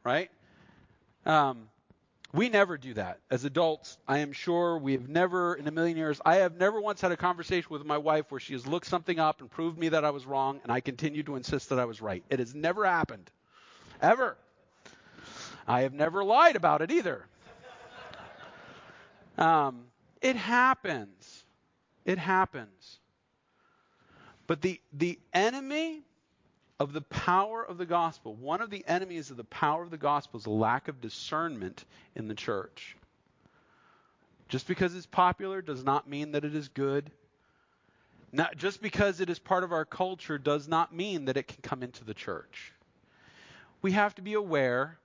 Right? 0.03 0.29
Um, 1.25 1.69
we 2.33 2.49
never 2.49 2.77
do 2.77 2.95
that. 2.95 3.19
As 3.29 3.45
adults, 3.45 3.97
I 4.07 4.19
am 4.19 4.31
sure 4.33 4.77
we 4.77 4.93
have 4.93 5.07
never, 5.07 5.53
in 5.53 5.67
a 5.67 5.71
million 5.71 5.97
years, 5.97 6.19
I 6.25 6.37
have 6.37 6.57
never 6.57 6.81
once 6.81 6.99
had 6.99 7.11
a 7.11 7.17
conversation 7.17 7.67
with 7.69 7.85
my 7.85 7.99
wife 7.99 8.31
where 8.31 8.39
she 8.39 8.53
has 8.53 8.65
looked 8.65 8.87
something 8.87 9.19
up 9.19 9.39
and 9.39 9.51
proved 9.51 9.77
me 9.77 9.89
that 9.89 10.03
I 10.03 10.09
was 10.09 10.25
wrong, 10.25 10.59
and 10.63 10.71
I 10.71 10.79
continue 10.79 11.21
to 11.23 11.35
insist 11.35 11.69
that 11.69 11.79
I 11.79 11.85
was 11.85 12.01
right. 12.01 12.23
It 12.31 12.39
has 12.39 12.55
never 12.55 12.85
happened. 12.85 13.29
Ever. 14.01 14.35
I 15.67 15.81
have 15.81 15.93
never 15.93 16.23
lied 16.23 16.55
about 16.55 16.81
it 16.81 16.91
either. 16.91 17.23
Um, 19.37 19.85
it 20.21 20.35
happens. 20.35 21.43
It 22.05 22.17
happens. 22.17 22.99
But 24.47 24.61
the, 24.61 24.79
the 24.91 25.19
enemy 25.33 26.01
of 26.79 26.93
the 26.93 27.01
power 27.01 27.63
of 27.63 27.77
the 27.77 27.85
gospel, 27.85 28.35
one 28.35 28.61
of 28.61 28.69
the 28.69 28.83
enemies 28.87 29.31
of 29.31 29.37
the 29.37 29.43
power 29.45 29.83
of 29.83 29.89
the 29.89 29.97
gospel 29.97 30.39
is 30.39 30.45
a 30.45 30.51
lack 30.51 30.87
of 30.87 31.01
discernment 31.01 31.85
in 32.15 32.27
the 32.27 32.35
church. 32.35 32.97
Just 34.49 34.67
because 34.67 34.95
it's 34.95 35.05
popular 35.05 35.61
does 35.61 35.83
not 35.83 36.09
mean 36.09 36.33
that 36.33 36.45
it 36.45 36.55
is 36.55 36.67
good. 36.67 37.09
Not 38.31 38.57
just 38.57 38.81
because 38.81 39.21
it 39.21 39.29
is 39.29 39.39
part 39.39 39.63
of 39.63 39.71
our 39.71 39.85
culture 39.85 40.37
does 40.37 40.67
not 40.67 40.93
mean 40.93 41.25
that 41.25 41.37
it 41.37 41.47
can 41.47 41.61
come 41.61 41.83
into 41.83 42.03
the 42.03 42.13
church. 42.13 42.73
We 43.81 43.91
have 43.91 44.15
to 44.15 44.21
be 44.21 44.33
aware, 44.33 44.97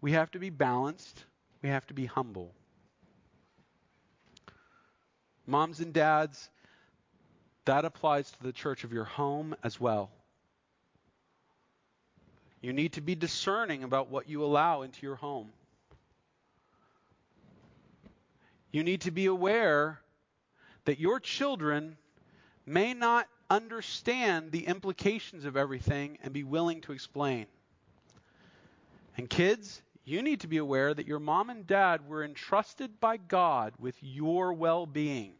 we 0.00 0.12
have 0.12 0.30
to 0.32 0.38
be 0.38 0.50
balanced, 0.50 1.24
we 1.62 1.68
have 1.70 1.86
to 1.86 1.94
be 1.94 2.06
humble. 2.06 2.52
Moms 5.46 5.80
and 5.80 5.92
dads, 5.92 6.48
that 7.64 7.84
applies 7.84 8.30
to 8.30 8.42
the 8.42 8.52
church 8.52 8.84
of 8.84 8.92
your 8.92 9.04
home 9.04 9.54
as 9.62 9.80
well. 9.80 10.10
You 12.60 12.72
need 12.72 12.94
to 12.94 13.00
be 13.00 13.14
discerning 13.14 13.84
about 13.84 14.10
what 14.10 14.28
you 14.28 14.42
allow 14.42 14.82
into 14.82 15.04
your 15.04 15.16
home. 15.16 15.50
You 18.72 18.82
need 18.82 19.02
to 19.02 19.10
be 19.10 19.26
aware 19.26 20.00
that 20.86 20.98
your 20.98 21.20
children 21.20 21.96
may 22.66 22.94
not 22.94 23.28
understand 23.50 24.50
the 24.50 24.66
implications 24.66 25.44
of 25.44 25.56
everything 25.56 26.18
and 26.22 26.32
be 26.32 26.42
willing 26.42 26.80
to 26.82 26.92
explain. 26.92 27.46
And 29.16 29.28
kids, 29.28 29.82
you 30.04 30.22
need 30.22 30.40
to 30.40 30.48
be 30.48 30.58
aware 30.58 30.92
that 30.92 31.06
your 31.06 31.18
mom 31.18 31.50
and 31.50 31.66
dad 31.66 32.08
were 32.08 32.24
entrusted 32.24 33.00
by 33.00 33.16
God 33.16 33.74
with 33.78 33.96
your 34.00 34.52
well 34.52 34.86
being. 34.86 35.32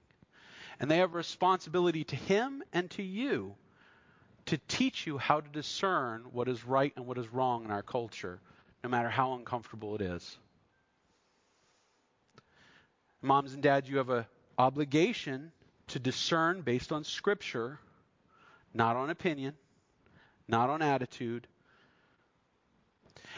And 0.81 0.91
they 0.91 0.99
have 0.99 1.15
a 1.15 1.17
responsibility 1.17 2.05
to 2.05 2.17
Him 2.17 2.63
and 2.73 2.91
to 2.93 3.03
you 3.03 3.55
to 4.47 4.59
teach 4.69 5.07
you 5.07 5.19
how 5.19 5.41
to 5.41 5.49
discern 5.49 6.25
what 6.33 6.49
is 6.49 6.65
right 6.65 6.93
and 6.97 7.07
what 7.07 7.19
is 7.19 7.33
wrong 7.33 7.65
in 7.65 7.71
our 7.71 7.83
culture, 7.83 8.41
no 8.83 8.91
matter 8.91 9.09
how 9.09 9.35
uncomfortable 9.35 9.95
it 9.95 10.03
is. 10.03 10.39
Moms 13.23 13.55
and 13.55 13.63
dads, 13.63 13.89
you 13.89 13.99
have 13.99 14.11
an 14.11 14.27
obligation 14.59 15.51
to 15.89 15.99
discern 15.99 16.61
based 16.61 16.93
on 16.93 17.05
Scripture, 17.05 17.79
not 18.75 18.97
on 18.97 19.09
opinion, 19.09 19.55
not 20.47 20.69
on 20.69 20.83
attitude. 20.83 21.47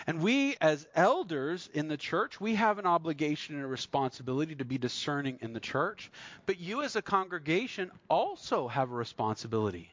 And 0.06 0.22
we, 0.22 0.56
as 0.60 0.86
elders 0.94 1.68
in 1.74 1.88
the 1.88 1.96
church, 1.96 2.40
we 2.40 2.54
have 2.54 2.78
an 2.78 2.86
obligation 2.86 3.56
and 3.56 3.64
a 3.64 3.68
responsibility 3.68 4.54
to 4.54 4.64
be 4.64 4.78
discerning 4.78 5.38
in 5.42 5.52
the 5.52 5.60
church. 5.60 6.12
But 6.46 6.60
you, 6.60 6.82
as 6.82 6.94
a 6.94 7.02
congregation, 7.02 7.90
also 8.08 8.68
have 8.68 8.92
a 8.92 8.94
responsibility 8.94 9.90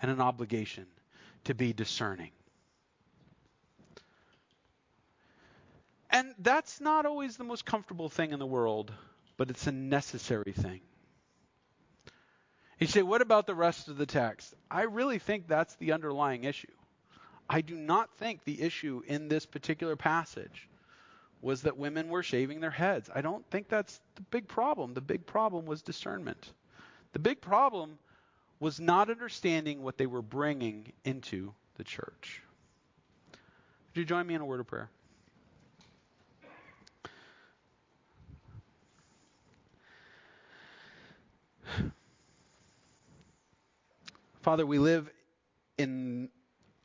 and 0.00 0.10
an 0.10 0.20
obligation 0.20 0.86
to 1.44 1.54
be 1.54 1.74
discerning. 1.74 2.30
And 6.08 6.34
that's 6.38 6.80
not 6.80 7.04
always 7.04 7.36
the 7.36 7.44
most 7.44 7.66
comfortable 7.66 8.08
thing 8.08 8.32
in 8.32 8.38
the 8.38 8.46
world, 8.46 8.92
but 9.36 9.50
it's 9.50 9.66
a 9.66 9.72
necessary 9.72 10.52
thing. 10.52 10.80
You 12.78 12.86
say, 12.86 13.02
what 13.02 13.20
about 13.20 13.46
the 13.46 13.54
rest 13.54 13.88
of 13.88 13.96
the 13.96 14.06
text? 14.06 14.54
I 14.70 14.82
really 14.82 15.18
think 15.18 15.48
that's 15.48 15.74
the 15.76 15.92
underlying 15.92 16.44
issue. 16.44 16.72
I 17.48 17.60
do 17.60 17.76
not 17.76 18.10
think 18.16 18.44
the 18.44 18.60
issue 18.62 19.02
in 19.06 19.28
this 19.28 19.46
particular 19.46 19.96
passage 19.96 20.68
was 21.42 21.62
that 21.62 21.76
women 21.76 22.08
were 22.08 22.22
shaving 22.22 22.60
their 22.60 22.70
heads. 22.70 23.10
I 23.14 23.20
don't 23.20 23.44
think 23.50 23.68
that's 23.68 24.00
the 24.14 24.22
big 24.22 24.48
problem. 24.48 24.94
The 24.94 25.02
big 25.02 25.26
problem 25.26 25.66
was 25.66 25.82
discernment. 25.82 26.52
The 27.12 27.18
big 27.18 27.40
problem 27.40 27.98
was 28.60 28.80
not 28.80 29.10
understanding 29.10 29.82
what 29.82 29.98
they 29.98 30.06
were 30.06 30.22
bringing 30.22 30.90
into 31.04 31.52
the 31.76 31.84
church. 31.84 32.40
Would 33.32 34.00
you 34.00 34.04
join 34.06 34.26
me 34.26 34.34
in 34.34 34.40
a 34.40 34.46
word 34.46 34.60
of 34.60 34.66
prayer? 34.66 34.88
Father, 44.40 44.66
we 44.66 44.78
live 44.78 45.10
in 45.78 46.28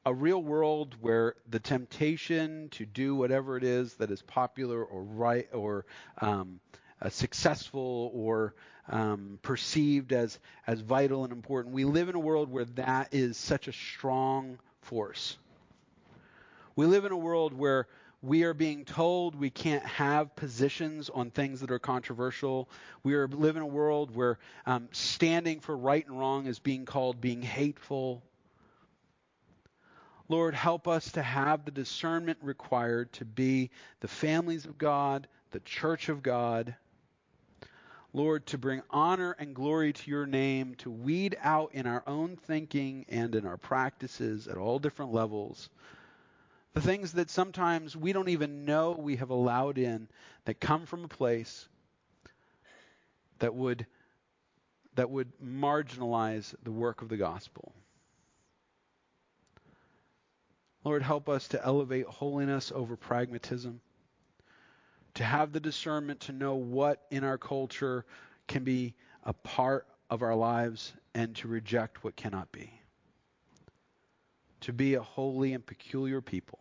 a 0.10 0.14
real 0.14 0.42
world 0.42 0.96
where 1.02 1.36
the 1.52 1.60
temptation 1.60 2.68
to 2.72 2.84
do 2.84 3.14
whatever 3.14 3.58
it 3.58 3.64
is 3.64 3.94
that 3.94 4.10
is 4.10 4.24
popular 4.24 4.84
or 4.84 5.04
right 5.04 5.48
or 5.54 5.86
um, 6.20 6.60
uh, 7.00 7.10
successful 7.10 8.10
or 8.16 8.56
um, 8.88 9.38
perceived 9.44 10.12
as 10.12 10.40
as 10.66 10.82
vital 10.82 11.26
and 11.26 11.32
important. 11.32 11.76
We 11.76 11.86
live 11.86 12.10
in 12.10 12.16
a 12.16 12.20
world 12.20 12.50
where 12.50 12.66
that 12.66 13.10
is 13.12 13.38
such 13.38 13.68
a 13.68 13.72
strong 13.72 14.58
force. 14.82 15.38
We 16.76 16.88
live 16.88 17.06
in 17.06 17.12
a 17.12 17.18
world 17.18 17.54
where 17.54 17.88
we 18.24 18.46
are 18.46 18.56
being 18.56 18.86
told 18.86 19.36
we 19.36 19.52
can't 19.52 19.86
have 19.86 20.36
positions 20.36 21.12
on 21.12 21.30
things 21.30 21.62
that 21.62 21.70
are 21.70 21.78
controversial. 21.78 22.68
We 23.04 23.14
are 23.14 23.28
live 23.28 23.58
in 23.58 23.62
a 23.62 23.68
world 23.68 24.16
where 24.16 24.40
um, 24.66 24.90
standing 24.92 25.60
for 25.60 25.78
right 25.78 26.06
and 26.08 26.20
wrong 26.20 26.48
is 26.48 26.58
being 26.58 26.86
called 26.86 27.22
being 27.22 27.44
hateful. 27.44 28.24
Lord, 30.30 30.54
help 30.54 30.88
us 30.88 31.12
to 31.14 31.22
have 31.22 31.66
the 31.66 31.72
discernment 31.72 32.38
required 32.42 33.12
to 33.14 33.26
be 33.26 33.72
the 34.00 34.08
families 34.08 34.66
of 34.66 34.78
God, 34.78 35.28
the 35.52 35.60
church 35.60 36.08
of 36.08 36.24
God. 36.24 36.76
Lord, 38.14 38.46
to 38.48 38.58
bring 38.58 38.82
honor 38.90 39.36
and 39.38 39.54
glory 39.54 39.94
to 39.94 40.10
your 40.10 40.26
name, 40.26 40.76
to 40.76 40.90
weed 40.90 41.38
out 41.42 41.72
in 41.74 41.86
our 41.86 42.04
own 42.08 42.38
thinking 42.38 43.06
and 43.10 43.36
in 43.36 43.46
our 43.46 43.58
practices 43.58 44.48
at 44.48 44.58
all 44.58 44.80
different 44.80 45.12
levels 45.12 45.70
the 46.74 46.82
things 46.82 47.14
that 47.14 47.30
sometimes 47.30 47.96
we 47.96 48.14
don't 48.14 48.30
even 48.30 48.66
know 48.66 48.92
we 48.92 49.16
have 49.16 49.30
allowed 49.32 49.78
in 49.78 50.08
that 50.46 50.60
come 50.60 50.86
from 50.86 51.04
a 51.04 51.08
place 51.08 51.68
that 53.40 53.54
would 53.54 53.86
that 54.96 55.10
would 55.10 55.32
marginalize 55.42 56.54
the 56.64 56.72
work 56.72 57.02
of 57.02 57.10
the 57.10 57.18
gospel. 57.18 57.74
Lord, 60.90 61.04
help 61.04 61.30
us 61.30 61.50
to 61.50 61.64
elevate 61.64 62.08
holiness 62.08 62.72
over 62.74 62.96
pragmatism, 62.96 63.80
to 65.14 65.24
have 65.24 65.52
the 65.52 65.60
discernment 65.60 66.22
to 66.22 66.32
know 66.32 66.56
what 66.56 67.06
in 67.12 67.24
our 67.24 67.38
culture 67.38 68.06
can 68.48 68.64
be 68.64 68.96
a 69.24 69.32
part 69.32 69.86
of 70.10 70.24
our 70.24 70.34
lives 70.34 70.92
and 71.14 71.36
to 71.36 71.48
reject 71.48 72.04
what 72.04 72.16
cannot 72.16 72.52
be 72.52 72.72
to 74.62 74.74
be 74.74 74.96
a 74.96 75.02
holy 75.04 75.54
and 75.54 75.64
peculiar 75.64 76.22
people. 76.22 76.58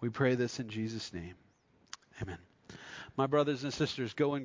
We 0.00 0.08
pray 0.08 0.34
this 0.34 0.58
in 0.58 0.70
Jesus' 0.70 1.12
name. 1.12 1.34
Amen. 2.22 2.38
My 3.18 3.26
brothers 3.26 3.62
and 3.62 3.74
sisters, 3.74 4.14
go 4.14 4.36
in 4.36 4.40